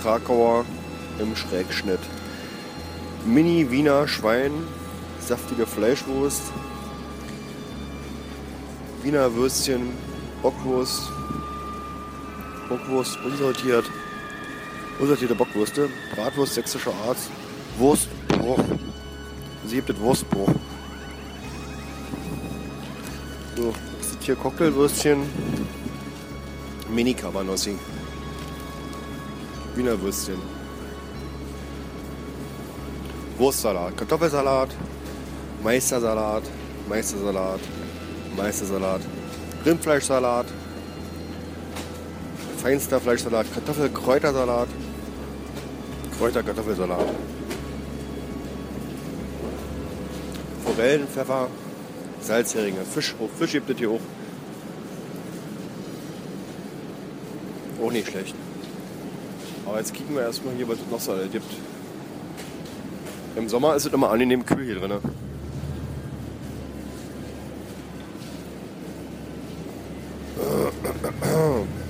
[0.00, 0.64] Krakauer
[1.18, 1.98] im Schrägschnitt.
[3.26, 4.52] Mini Wiener Schwein,
[5.20, 6.42] saftige Fleischwurst,
[9.02, 9.90] Wiener Würstchen,
[10.42, 11.10] Bockwurst,
[12.68, 13.84] Bockwurst unsortiert,
[15.00, 17.18] unsortierte Bockwürste, Bratwurst sächsischer Art,
[18.48, 18.64] Wurstbruch.
[19.66, 20.48] Sie gibt es Wurstbruch.
[23.56, 25.18] So, das sind hier Cocktailwürstchen,
[26.90, 27.76] Mini Cabanossi,
[29.74, 30.38] Wiener Würstchen.
[33.36, 34.70] Wurstsalat, Kartoffelsalat,
[35.62, 36.42] Meistersalat,
[36.88, 37.60] Meistersalat,
[38.36, 39.00] Meistersalat,
[39.64, 40.46] Rindfleischsalat,
[42.62, 44.68] feinster Fleischsalat, Kartoffelkräutersalat,
[46.18, 47.06] Kräuterkartoffelsalat,
[50.68, 51.48] Forellen, Pfeffer,
[52.20, 54.00] Salzheringe, Fisch, oh, Fisch gibt es hier auch.
[57.82, 58.34] Auch nicht schlecht.
[59.64, 61.50] Aber jetzt kicken wir erstmal hier, was es noch so alles gibt.
[63.36, 64.92] Im Sommer ist es immer angenehm kühl hier drin.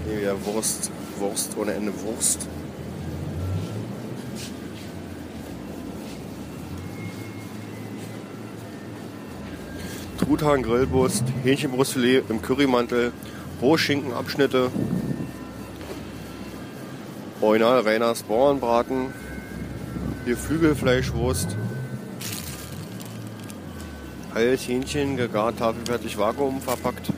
[0.07, 0.91] Hier wieder Wurst.
[1.19, 2.47] Wurst ohne Ende Wurst.
[10.39, 13.11] Truthahn Grillbrust, Hähnchenbrustfilet im Currymantel,
[13.61, 14.71] Rohschinkenabschnitte,
[17.41, 19.13] Original Reiners Bauernbraten,
[20.27, 21.57] Geflügelfleischwurst,
[24.33, 27.13] Hals Hähnchen, gegart, tafelfertig, Vakuum verpackt.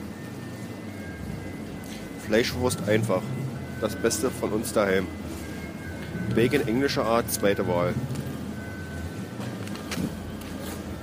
[2.25, 3.21] Fleischwurst einfach.
[3.81, 5.05] Das Beste von uns daheim.
[6.33, 7.93] Bacon englischer Art, zweite Wahl.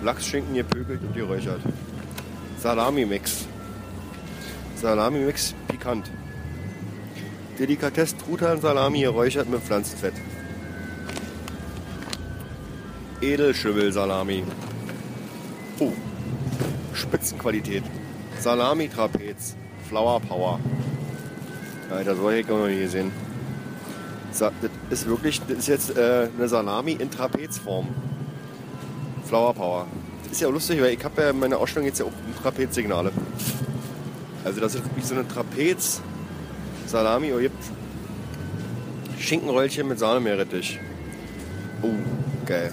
[0.03, 1.61] Lachsschinken gepökelt und geräuchert.
[2.61, 3.47] Salami-Mix.
[4.77, 6.11] Salami-Mix pikant.
[7.59, 10.15] Delikatesse Truthahn Salami geräuchert mit Pflanzenfett.
[13.21, 14.45] Edelschimmel Salami.
[15.81, 15.93] Oh.
[16.95, 17.85] Spitzenqualität.
[18.41, 19.57] Salami Trapez.
[19.89, 20.61] Flower Power.
[21.91, 23.11] Alter, so hätte ich noch nie gesehen.
[24.39, 24.53] Das
[24.91, 27.89] ist wirklich, das ist jetzt äh, eine Salami in Trapezform.
[29.25, 29.87] Flower Power.
[30.31, 33.13] Ist ja auch lustig, weil ich habe ja meine Ausstellung jetzt ja auch Trapezsignale.
[34.45, 36.01] Also das ist wirklich so eine Trapez
[36.87, 37.63] Salami oh, gibt.
[39.19, 40.79] Schinkenröllchen mit Sahnemeerrettich.
[41.83, 41.91] Oh,
[42.47, 42.73] geil.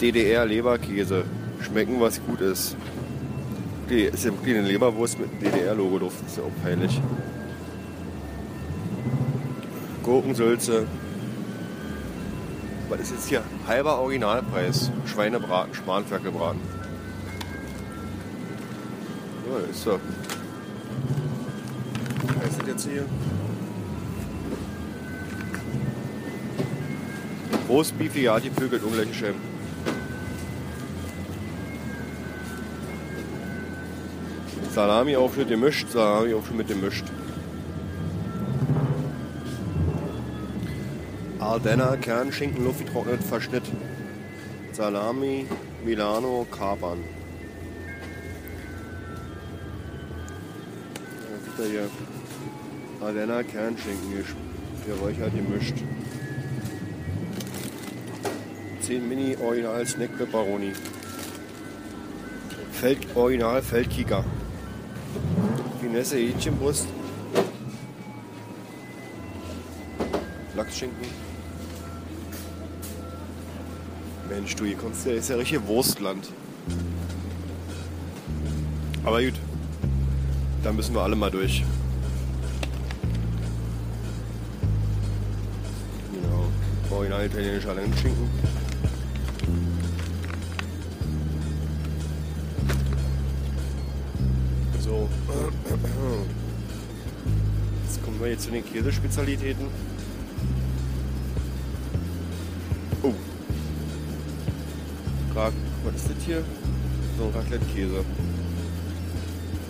[0.00, 1.24] DDR Leberkäse.
[1.60, 2.76] Schmecken, was gut ist.
[3.88, 6.12] Die ist ja wirklich eine Leberwurst mit DDR-Logo drauf.
[6.22, 7.00] Das ist ja auch peinlich.
[10.02, 10.86] Gurkensülze.
[12.98, 13.42] Was ist jetzt hier?
[13.66, 14.90] Halber Originalpreis.
[15.04, 16.60] Schweinebraten, Schmarnferkelbraten.
[19.50, 20.00] Ja, ist so.
[22.36, 23.04] Was ist das jetzt hier?
[27.68, 29.40] Roastbeef, ja, die Vögel, ungleiche Schämen.
[34.72, 37.04] Salami-Aufschnitt gemischt, Salami-Aufschnitt mit gemischt.
[41.46, 43.62] Ardenner, Kernschinken, luftgetrocknet, Verschnitt.
[44.72, 45.46] Salami,
[45.84, 46.98] Milano, Kapern.
[51.46, 51.88] Ist da hier?
[53.00, 54.24] Ardenner, Kernschinken,
[54.84, 55.76] geräuchert, gemischt.
[58.80, 60.72] 10 Mini Original Snack Pepperoni.
[62.72, 64.24] Feld, Original Feldkicker.
[65.80, 66.88] Finesse Hähnchenbrust.
[70.56, 71.25] Lachsschinken.
[74.46, 76.28] Mensch, du, hier kommst du, ist ja richtig Wurstland.
[79.02, 79.34] Aber gut,
[80.62, 81.64] da müssen wir alle mal durch.
[86.12, 86.44] Genau,
[86.96, 88.30] original italienischer Langschinken.
[94.78, 95.08] So.
[97.84, 99.95] Jetzt kommen wir jetzt zu den Käsespezialitäten.
[105.36, 105.52] Ra
[105.84, 106.42] was ist das hier?
[107.18, 108.02] So ein Raclette-Käse.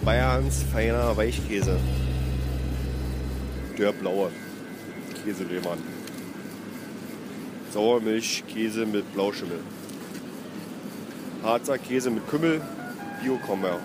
[0.04, 1.76] Bayerns feiner Weichkäse.
[3.76, 4.30] Der blaue
[5.24, 5.78] Käselehmann.
[7.72, 9.58] Sauermilchkäse mit Blauschimmel.
[11.42, 12.60] Harzer Käse mit Kümmel.
[13.20, 13.80] Bio-Camembert.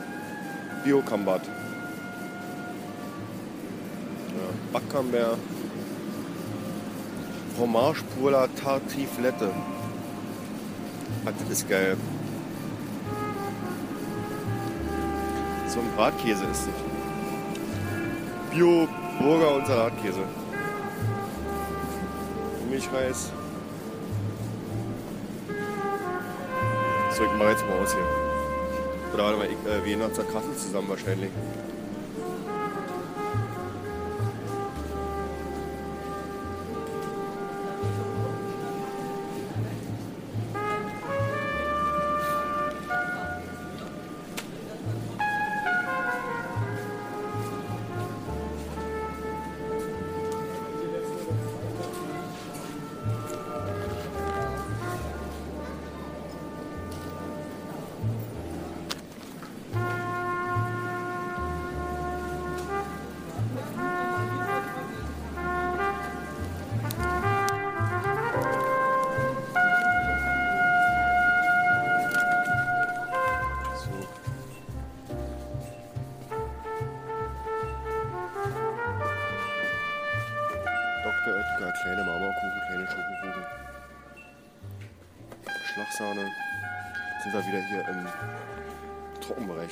[0.84, 1.48] Bio-Camembert.
[4.38, 5.40] Ja, Backcamembert.
[7.58, 9.50] Fromage pour la Tartiflette.
[11.24, 11.96] Das ist geil.
[15.68, 16.74] So ein Bratkäse ist das.
[18.52, 18.88] Bio,
[19.20, 20.24] Burger und Salatkäse.
[22.70, 23.32] Milchreis.
[27.12, 29.14] So, ich mach jetzt mal aus hier.
[29.14, 31.30] Oder warte mal, ich, äh, wir gehen zur Kasse zusammen wahrscheinlich.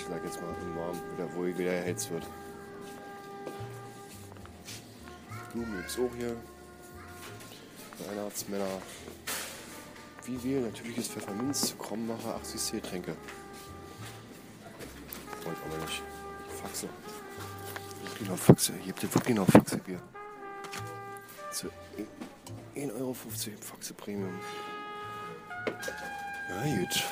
[0.09, 2.25] Sag jetzt mal, im Warm, wieder, wo wieder erhitzt wird.
[5.53, 6.35] Blumen gibt's auch hier.
[8.07, 8.81] Weihnachtsmänner.
[10.25, 13.15] Wie wir natürliches Pfefferminz, Krommacher, 80 C-Tränke.
[15.43, 16.01] Wollt aber nicht.
[16.61, 16.89] Faxe.
[18.27, 18.73] Noch Faxe.
[18.81, 20.01] Hier habt ihr wirklich noch Faxe Bier.
[21.51, 21.67] Zu
[22.75, 24.39] 1,50 Euro Faxe Premium.
[26.49, 27.03] Na gut.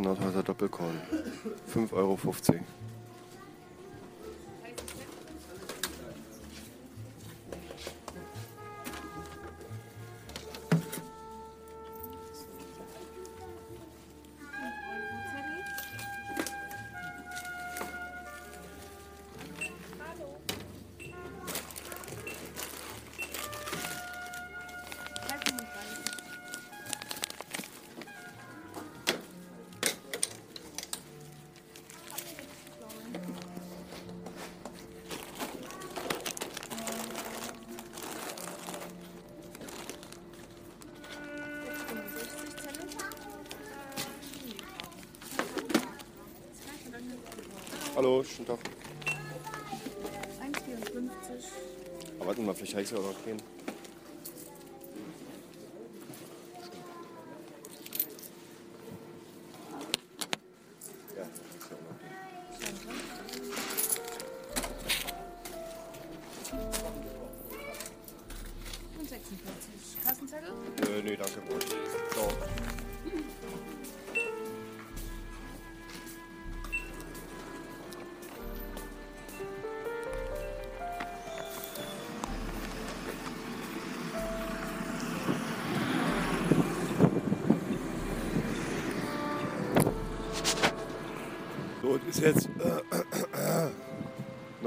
[0.00, 1.00] Nordhäuser Doppelkorn.
[1.74, 2.18] 5,50 Euro.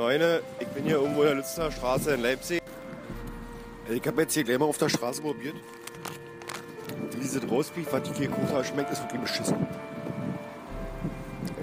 [0.10, 0.42] Neune.
[0.60, 2.64] Ich bin hier irgendwo in der Lützner Straße in Leipzig.
[3.88, 5.54] Ich habe jetzt hier gleich mal auf der Straße probiert.
[7.22, 9.68] Diese Roastbeef, was ich hier habe, schmeckt, ist wirklich beschissen.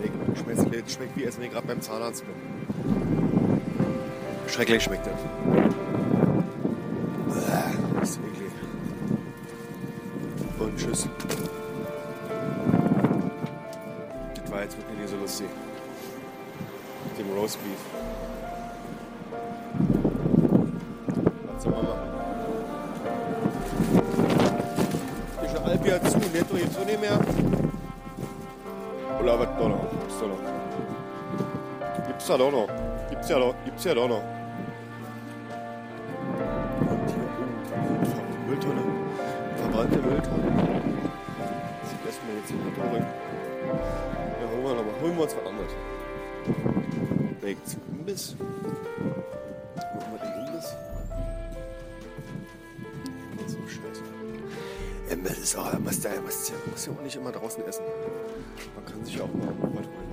[0.01, 2.37] Ey, schmeckt, schmeckt wie als wenn ich gerade beim Zahnarzt bin.
[4.47, 6.06] Schrecklich schmeckt das.
[21.67, 22.11] Man machen?
[25.45, 27.19] Ist ja Albier zu, netto jetzt auch nicht mehr.
[29.21, 29.91] Oder was doch noch?
[29.91, 30.39] Gibt's doch noch.
[32.07, 32.69] Gibt's ja doch noch.
[33.11, 34.23] Gibt's ja doch, gibt's ja doch noch.
[36.81, 37.27] Und hier
[38.47, 38.83] Mülltonne.
[39.57, 40.53] Verbrannte Mülltonne.
[41.83, 42.87] Das lässt mir jetzt hier nicht durch.
[42.93, 45.01] Ja, holen wir, noch mal.
[45.03, 45.73] holen wir uns was anderes.
[47.65, 48.37] Zum Imbiss.
[55.27, 57.83] Imbiss ist auch, man ja, muss, ja, muss ja auch nicht immer draußen essen.
[58.75, 60.06] Man kann sich auch mal was holen,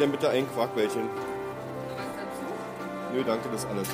[0.00, 1.02] Gern bitte ein Quarkbällchen.
[3.12, 3.88] Nö, danke, das ist alles.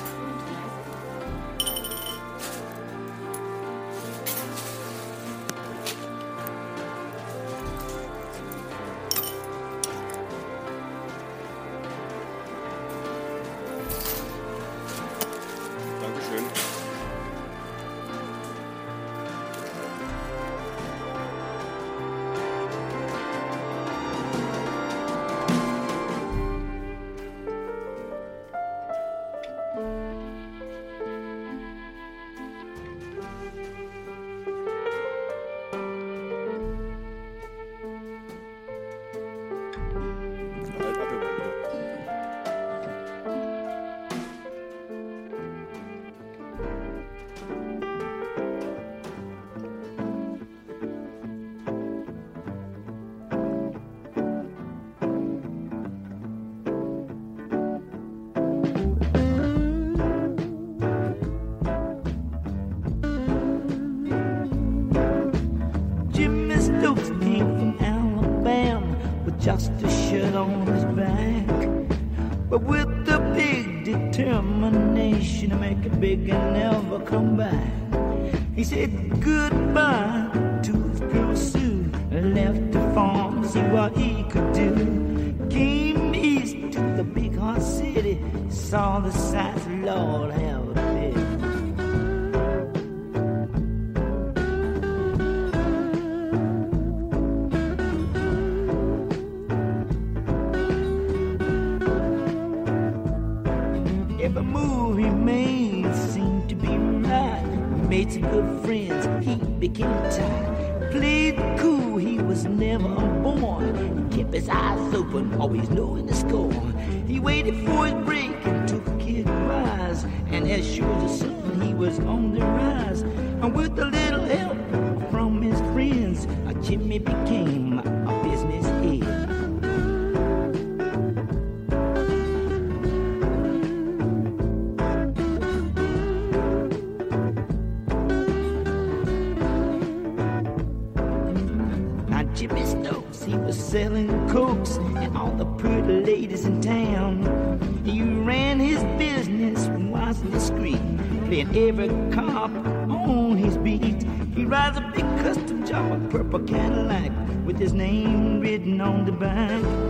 [151.55, 152.51] every cop
[152.89, 154.03] on his beat.
[154.35, 157.11] He rides a big custom job, a purple Cadillac
[157.45, 159.86] with his name written on the back.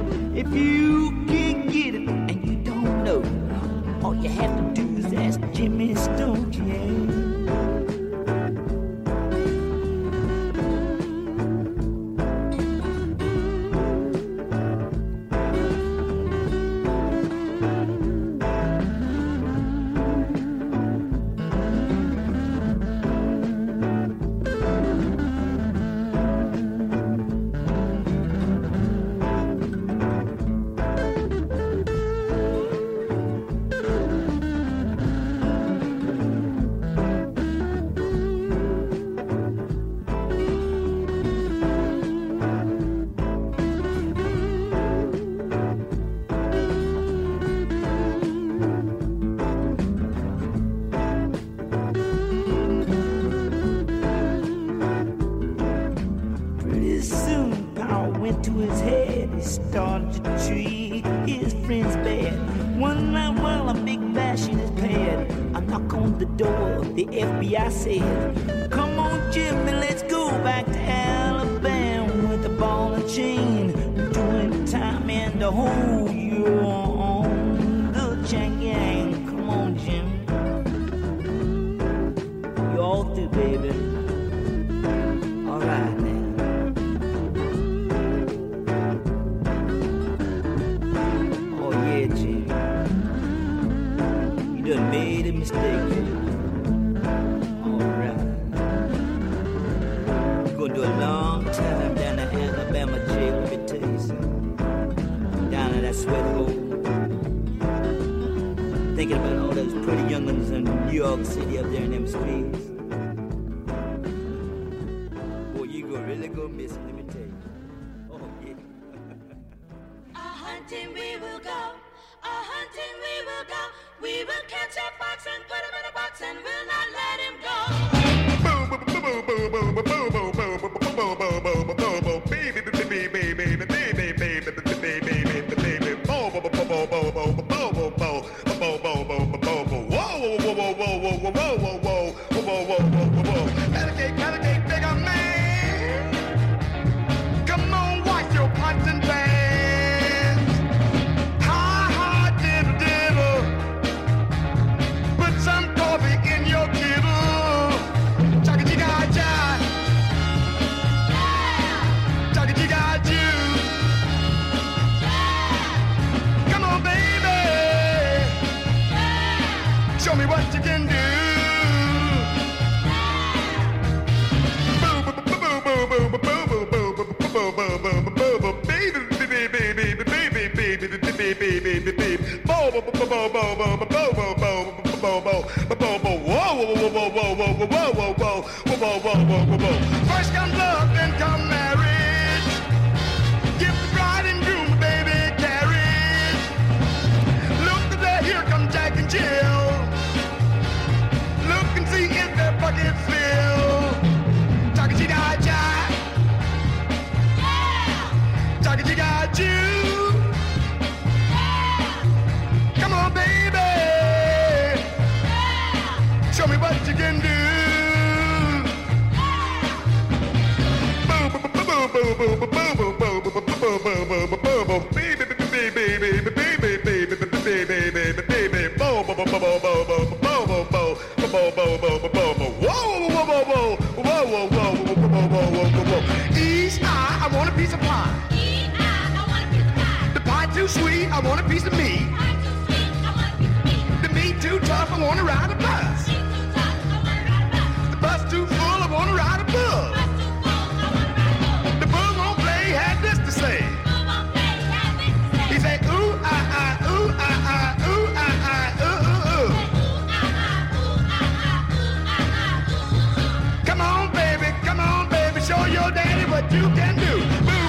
[266.51, 267.17] You can do.
[267.45, 267.67] Boo,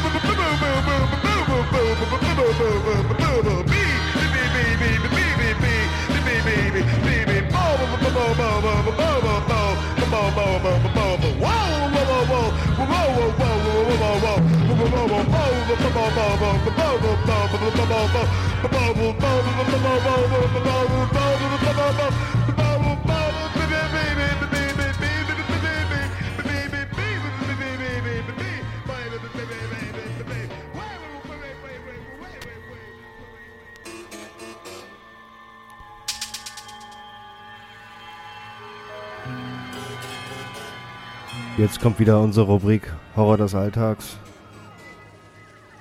[41.58, 42.82] Jetzt kommt wieder unsere Rubrik
[43.16, 44.16] Horror des Alltags.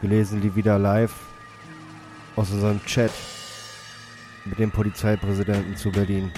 [0.02, 1.14] Wir lesen die wieder live
[2.36, 3.12] aus unserem Chat
[4.46, 6.32] mit dem Polizeipräsidenten zu Berlin.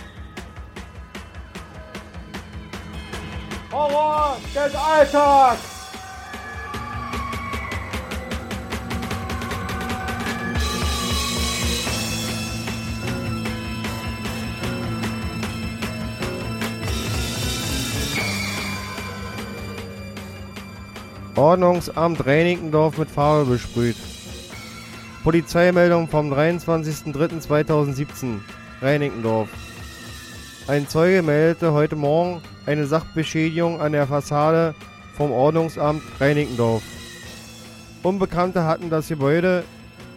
[3.71, 5.78] Horror des Alltags!
[21.35, 23.95] Ordnungsamt Reinickendorf mit Farbe besprüht.
[25.23, 28.39] Polizeimeldung vom 23.03.2017.
[28.81, 29.49] Reinickendorf.
[30.67, 34.73] Ein Zeuge meldete heute Morgen eine Sachbeschädigung an der Fassade
[35.15, 36.81] vom Ordnungsamt Reinickendorf.
[38.03, 39.63] Unbekannte hatten das Gebäude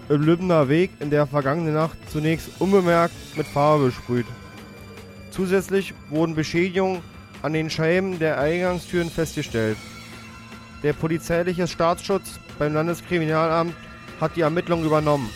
[0.09, 4.27] im Lübner Weg in der vergangenen Nacht zunächst unbemerkt mit Farbe besprüht.
[5.31, 7.01] Zusätzlich wurden Beschädigungen
[7.43, 9.77] an den Scheiben der Eingangstüren festgestellt.
[10.83, 13.75] Der polizeiliche Staatsschutz beim Landeskriminalamt
[14.21, 15.31] hat die Ermittlung übernommen.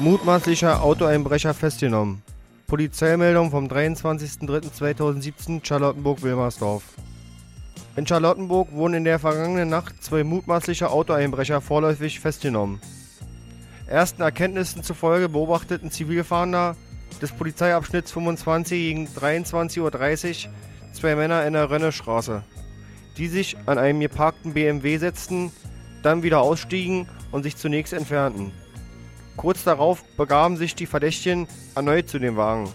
[0.00, 2.22] Mutmaßlicher Autoeinbrecher festgenommen.
[2.66, 6.84] Polizeimeldung vom 23.03.2017 Charlottenburg-Wilmersdorf.
[7.96, 12.80] In Charlottenburg wurden in der vergangenen Nacht zwei mutmaßliche Autoeinbrecher vorläufig festgenommen.
[13.88, 16.76] Ersten Erkenntnissen zufolge beobachteten Zivilfahnder
[17.20, 20.52] des Polizeiabschnitts 25 gegen 23.30 Uhr
[20.94, 22.42] zwei Männer in der Rönnestraße,
[23.18, 25.52] die sich an einem geparkten BMW setzten,
[26.02, 28.50] dann wieder ausstiegen und sich zunächst entfernten.
[29.40, 32.68] Kurz darauf begaben sich die Verdächtigen erneut zu dem Wagen,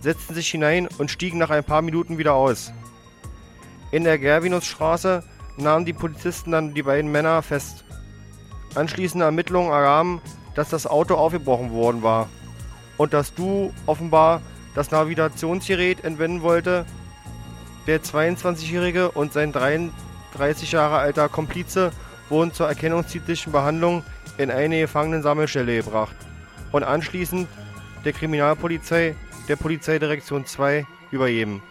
[0.00, 2.72] setzten sich hinein und stiegen nach ein paar Minuten wieder aus.
[3.92, 5.22] In der Gervinusstraße
[5.56, 7.84] nahmen die Polizisten dann die beiden Männer fest.
[8.74, 10.20] Anschließende Ermittlungen ergaben,
[10.56, 12.28] dass das Auto aufgebrochen worden war
[12.96, 14.42] und dass Du offenbar
[14.74, 16.86] das Navigationsgerät entwenden wollte.
[17.86, 21.92] Der 22-Jährige und sein 33 Jahre alter Komplize
[22.30, 24.02] wurden zur erkennungsdienstlichen Behandlung
[24.40, 26.16] in eine Gefangenensammelstelle gebracht
[26.72, 27.46] und anschließend
[28.06, 29.14] der Kriminalpolizei
[29.48, 31.62] der Polizeidirektion 2 übergeben.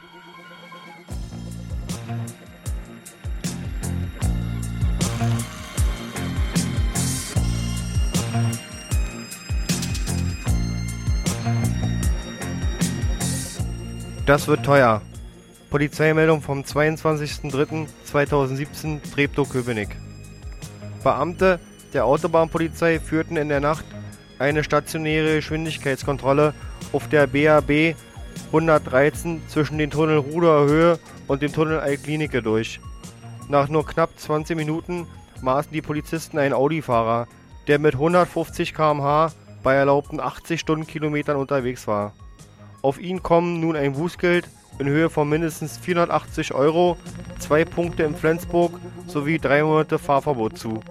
[14.27, 15.01] Das wird teuer.
[15.71, 19.95] Polizeimeldung vom 22.03.2017 Treptow-Köpenick.
[21.03, 21.59] Beamte
[21.94, 23.86] der Autobahnpolizei führten in der Nacht
[24.38, 26.53] eine stationäre Geschwindigkeitskontrolle
[26.94, 27.95] auf der BAB
[28.48, 32.80] 113 zwischen dem Tunnel Ruder Höhe und dem Tunnel Altklinike durch.
[33.48, 35.07] Nach nur knapp 20 Minuten
[35.41, 37.28] maßen die Polizisten einen Audi-Fahrer,
[37.68, 42.14] der mit 150 km/h bei erlaubten 80 Stundenkilometern unterwegs war.
[42.82, 44.48] Auf ihn kommen nun ein Bußgeld
[44.80, 46.98] in Höhe von mindestens 480 Euro,
[47.40, 50.82] zwei Punkte in Flensburg sowie drei Monate Fahrverbot zu.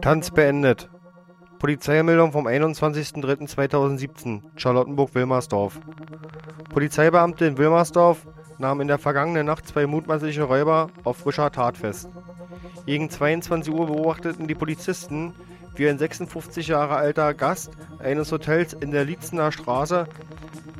[0.00, 0.90] Tanz beendet.
[1.58, 5.80] Polizeimeldung vom 21.03.2017, Charlottenburg-Wilmersdorf.
[6.74, 8.26] Polizeibeamte in Wilmersdorf
[8.58, 12.08] nahmen in der vergangenen Nacht zwei mutmaßliche Räuber auf frischer Tat fest.
[12.84, 15.34] Gegen 22 Uhr beobachteten die Polizisten,
[15.76, 17.70] wie ein 56 Jahre alter Gast
[18.00, 20.08] eines Hotels in der Lietzener Straße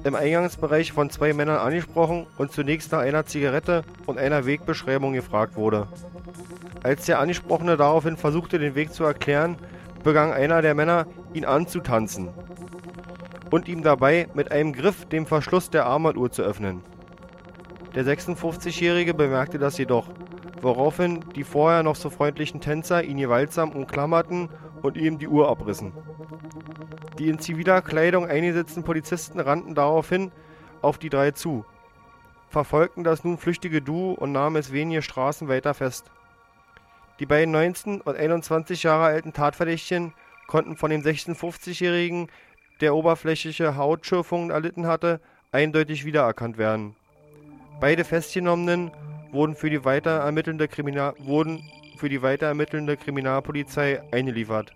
[0.03, 5.55] im Eingangsbereich von zwei Männern angesprochen und zunächst nach einer Zigarette und einer Wegbeschreibung gefragt
[5.55, 5.87] wurde.
[6.83, 9.59] Als der Angesprochene daraufhin versuchte, den Weg zu erklären,
[10.03, 12.31] begann einer der Männer, ihn anzutanzen
[13.55, 16.82] und ihm dabei mit einem Griff den Verschluss der Armbanduhr zu öffnen.
[17.94, 20.09] Der 56-Jährige bemerkte das jedoch,
[20.60, 24.48] woraufhin die vorher noch so freundlichen Tänzer ihn gewaltsam umklammerten
[24.82, 25.93] und ihm die Uhr abrissen.
[27.20, 30.32] Die in ziviler Kleidung eingesetzten Polizisten rannten daraufhin
[30.82, 31.64] auf die drei zu,
[32.48, 36.10] verfolgten das nun flüchtige Duo und nahmen es wenige Straßen weiter fest.
[37.20, 40.12] Die beiden 19 und 21 Jahre alten Tatverdächtigen
[40.48, 42.28] konnten von dem 56-Jährigen,
[42.80, 45.20] der oberflächliche Hautschürfungen erlitten hatte,
[45.52, 46.96] eindeutig wiedererkannt werden.
[47.80, 48.90] Beide Festgenommenen
[49.32, 51.62] wurden für die weiter ermittelnde, Kriminal wurden
[51.96, 52.46] für die weiter
[52.96, 54.72] Kriminalpolizei eingeliefert.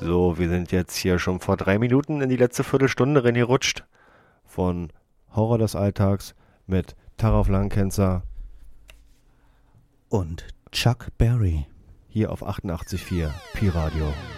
[0.00, 3.84] So, wir sind jetzt hier schon vor drei Minuten in die letzte Viertelstunde reingerutscht
[4.44, 4.92] von
[5.34, 6.34] Horror des Alltags
[6.66, 8.22] mit Taraf Langkenzer
[10.08, 11.66] und Chuck Berry.
[12.08, 14.06] Hier auf 88.4 Pi-Radio.
[14.06, 14.37] So,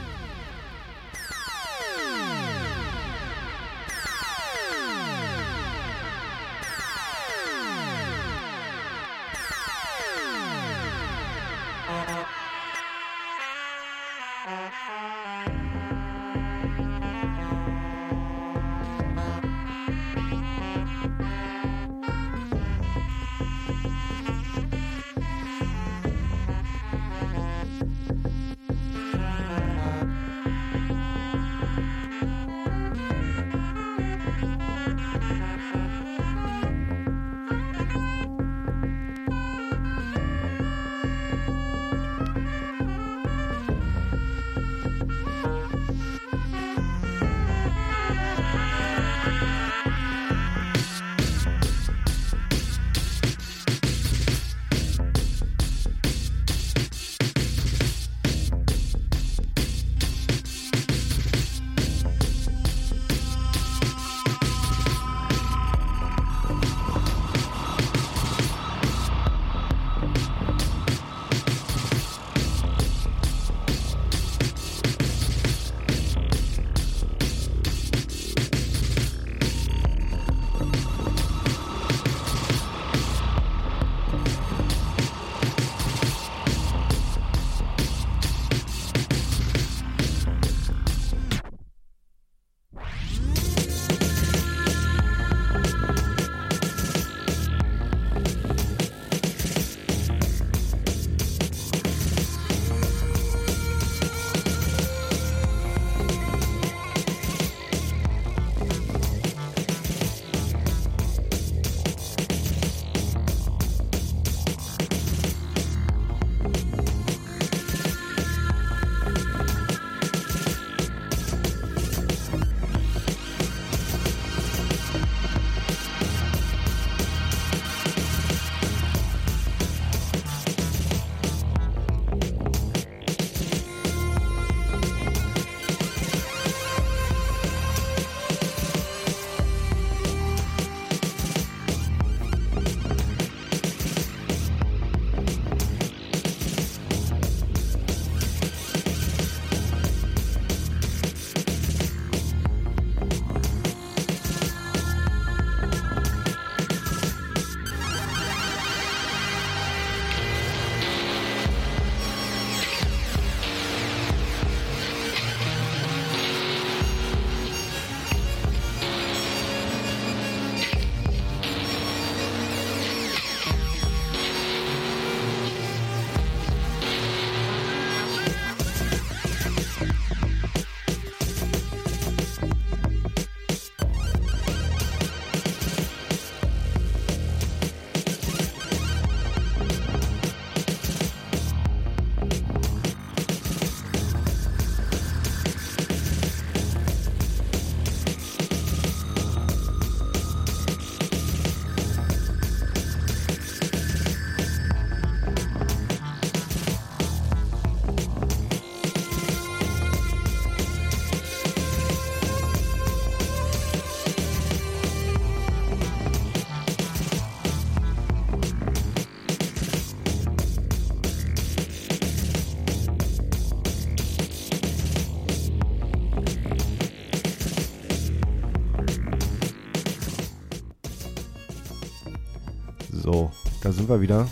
[233.90, 234.28] wir wieder.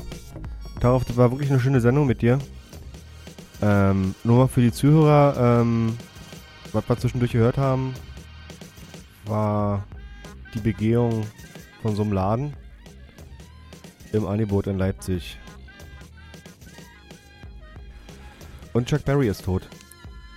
[0.81, 2.39] Darauf, das war wirklich eine schöne Sendung mit dir.
[3.61, 5.97] Ähm, nur mal für die Zuhörer, ähm,
[6.73, 7.95] was wir zwischendurch gehört haben,
[9.27, 9.85] war
[10.55, 11.27] die Begehung
[11.83, 12.53] von so einem Laden
[14.13, 15.39] im Angebot in Leipzig.
[18.73, 19.69] Und Chuck Berry ist tot.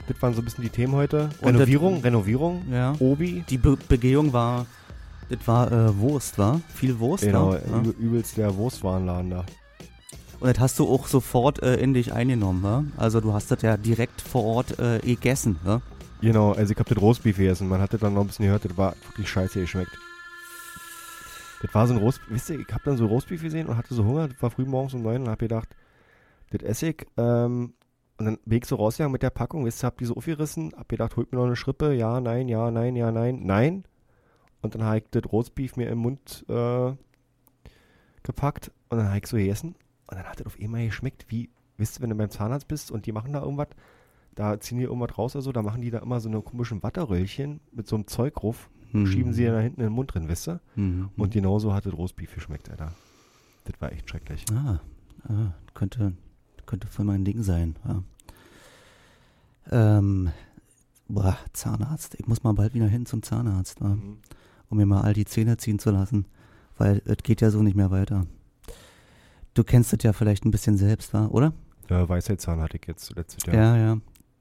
[0.07, 1.29] Das waren so ein bisschen die Themen heute.
[1.43, 2.95] Renovierung, Renovierung, Ja.
[2.99, 3.43] Obi.
[3.49, 4.65] Die Be Begehung war,
[5.31, 6.61] das war äh, Wurst, war?
[6.73, 7.53] Viel Wurst, Genau?
[7.53, 7.59] Ja.
[7.79, 9.45] übel- übelst der Wurstwarenladen da.
[10.39, 12.83] Und das hast du auch sofort äh, in dich eingenommen, wa?
[12.97, 15.81] Also du hast das ja direkt vor Ort äh, gegessen, wa?
[16.21, 17.67] Genau, also ich hab das Roastbeef gegessen.
[17.67, 19.91] Man hat das dann noch ein bisschen gehört, das war wirklich scheiße geschmeckt.
[21.61, 23.93] Das war so ein Roast, wisst ihr, ich hab dann so Roastbeef gesehen und hatte
[23.93, 25.69] so Hunger, das war früh morgens um neun und hab gedacht,
[26.51, 27.73] Das Essig, ähm,
[28.17, 30.73] und dann bin ich so rausgegangen mit der Packung, wisst ihr, hab die so aufgerissen,
[30.75, 33.83] hab gedacht, holt mir noch eine Schrippe, ja, nein, ja, nein, ja, nein, nein.
[34.61, 36.93] Und dann habe ich das Roastbeef mir im Mund äh,
[38.23, 39.75] gepackt und dann habe ich so gegessen
[40.07, 42.91] und dann hat das auf einmal geschmeckt, wie, wisst ihr, wenn du beim Zahnarzt bist
[42.91, 43.69] und die machen da irgendwas,
[44.35, 46.83] da ziehen die irgendwas raus oder so, da machen die da immer so eine komischen
[46.83, 49.07] Watteröllchen mit so einem Zeug drauf, Mhm.
[49.07, 50.59] schieben sie da hinten in den Mund drin, wisst ihr?
[50.75, 51.09] Mhm.
[51.15, 52.91] Und genauso hat das Roastbeef geschmeckt, Alter.
[53.63, 54.43] Das war echt schrecklich.
[54.53, 54.81] Ah,
[55.29, 56.13] ah, könnte,
[56.65, 57.77] könnte voll mein Ding sein.
[57.87, 58.03] Ja.
[59.71, 60.31] Ähm,
[61.07, 62.15] boah, Zahnarzt.
[62.19, 63.89] Ich muss mal bald wieder hin zum Zahnarzt, wa?
[63.95, 64.17] Mhm.
[64.71, 66.25] Um mir mal all die Zähne ziehen zu lassen,
[66.77, 68.25] weil es geht ja so nicht mehr weiter.
[69.53, 71.27] Du kennst das ja vielleicht ein bisschen selbst, wa?
[71.27, 71.53] oder?
[71.89, 73.55] Ja, Weisheitszahn hatte ich jetzt letztes Jahr.
[73.55, 73.97] Ja, ja.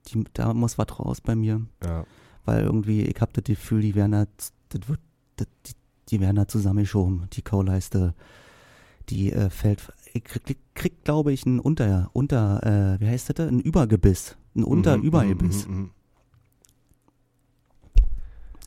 [0.06, 1.60] Die, da muss was raus bei mir.
[1.84, 2.04] Ja.
[2.44, 4.26] Weil irgendwie, ich habe das Gefühl, die werden da,
[4.68, 5.00] das wird,
[5.36, 5.72] das, die,
[6.08, 7.26] die werden da zusammengeschoben.
[7.32, 8.14] Die Kauleiste,
[9.08, 13.48] die äh, fällt, ich krieg, krieg glaube ich, ein Unter, Unter, äh, wie heißt das?
[13.48, 14.36] Ein Übergebiss.
[14.54, 15.66] Ein Unter-Übergebiss.
[15.66, 15.90] Mhm, mhm, mhm.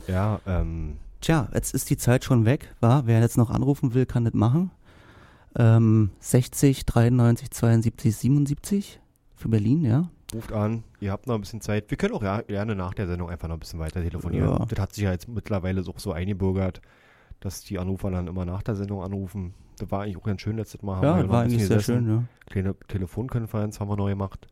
[0.08, 3.08] Ja, ähm, Tja, jetzt ist die Zeit schon weg, war.
[3.08, 4.72] Wer jetzt noch anrufen will, kann das machen.
[5.56, 9.00] Ähm, 60 93 72 77
[9.34, 10.10] für Berlin, ja.
[10.36, 11.90] ruft an, ihr habt noch ein bisschen Zeit.
[11.90, 14.50] Wir können auch ja, gerne nach der Sendung einfach noch ein bisschen weiter telefonieren.
[14.50, 14.66] Ja.
[14.66, 16.82] Das hat sich ja jetzt mittlerweile so, so eingebürgert,
[17.40, 19.54] dass die Anrufer dann immer nach der Sendung anrufen.
[19.78, 21.02] Das war eigentlich auch ganz schön letztes Mal.
[21.02, 22.06] Ja, wir das noch war eigentlich sehr gesessen.
[22.06, 22.24] schön, ja.
[22.48, 24.46] Kleine Telefonkonferenz haben wir neu gemacht.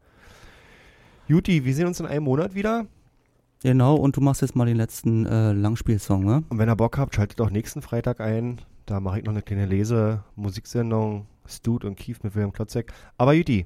[1.27, 2.85] Juti, wir sehen uns in einem Monat wieder.
[3.63, 6.43] Genau, und du machst jetzt mal den letzten äh, Langspielsong, ne?
[6.49, 8.59] Und wenn ihr Bock habt, schaltet auch nächsten Freitag ein.
[8.87, 11.27] Da mache ich noch eine kleine Lese-Musiksendung.
[11.45, 12.91] Stud und Kief mit Wilhelm Klotzek.
[13.17, 13.65] Aber Juti,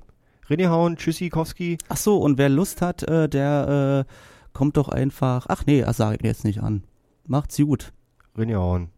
[0.50, 1.78] René Hauen, Tschüssi, Kowski.
[1.88, 4.12] Ach so, und wer Lust hat, äh, der äh,
[4.54, 5.46] kommt doch einfach.
[5.50, 6.84] Ach nee, das sage ich mir jetzt nicht an.
[7.26, 7.94] Macht's gut.
[8.38, 8.90] René Hauen.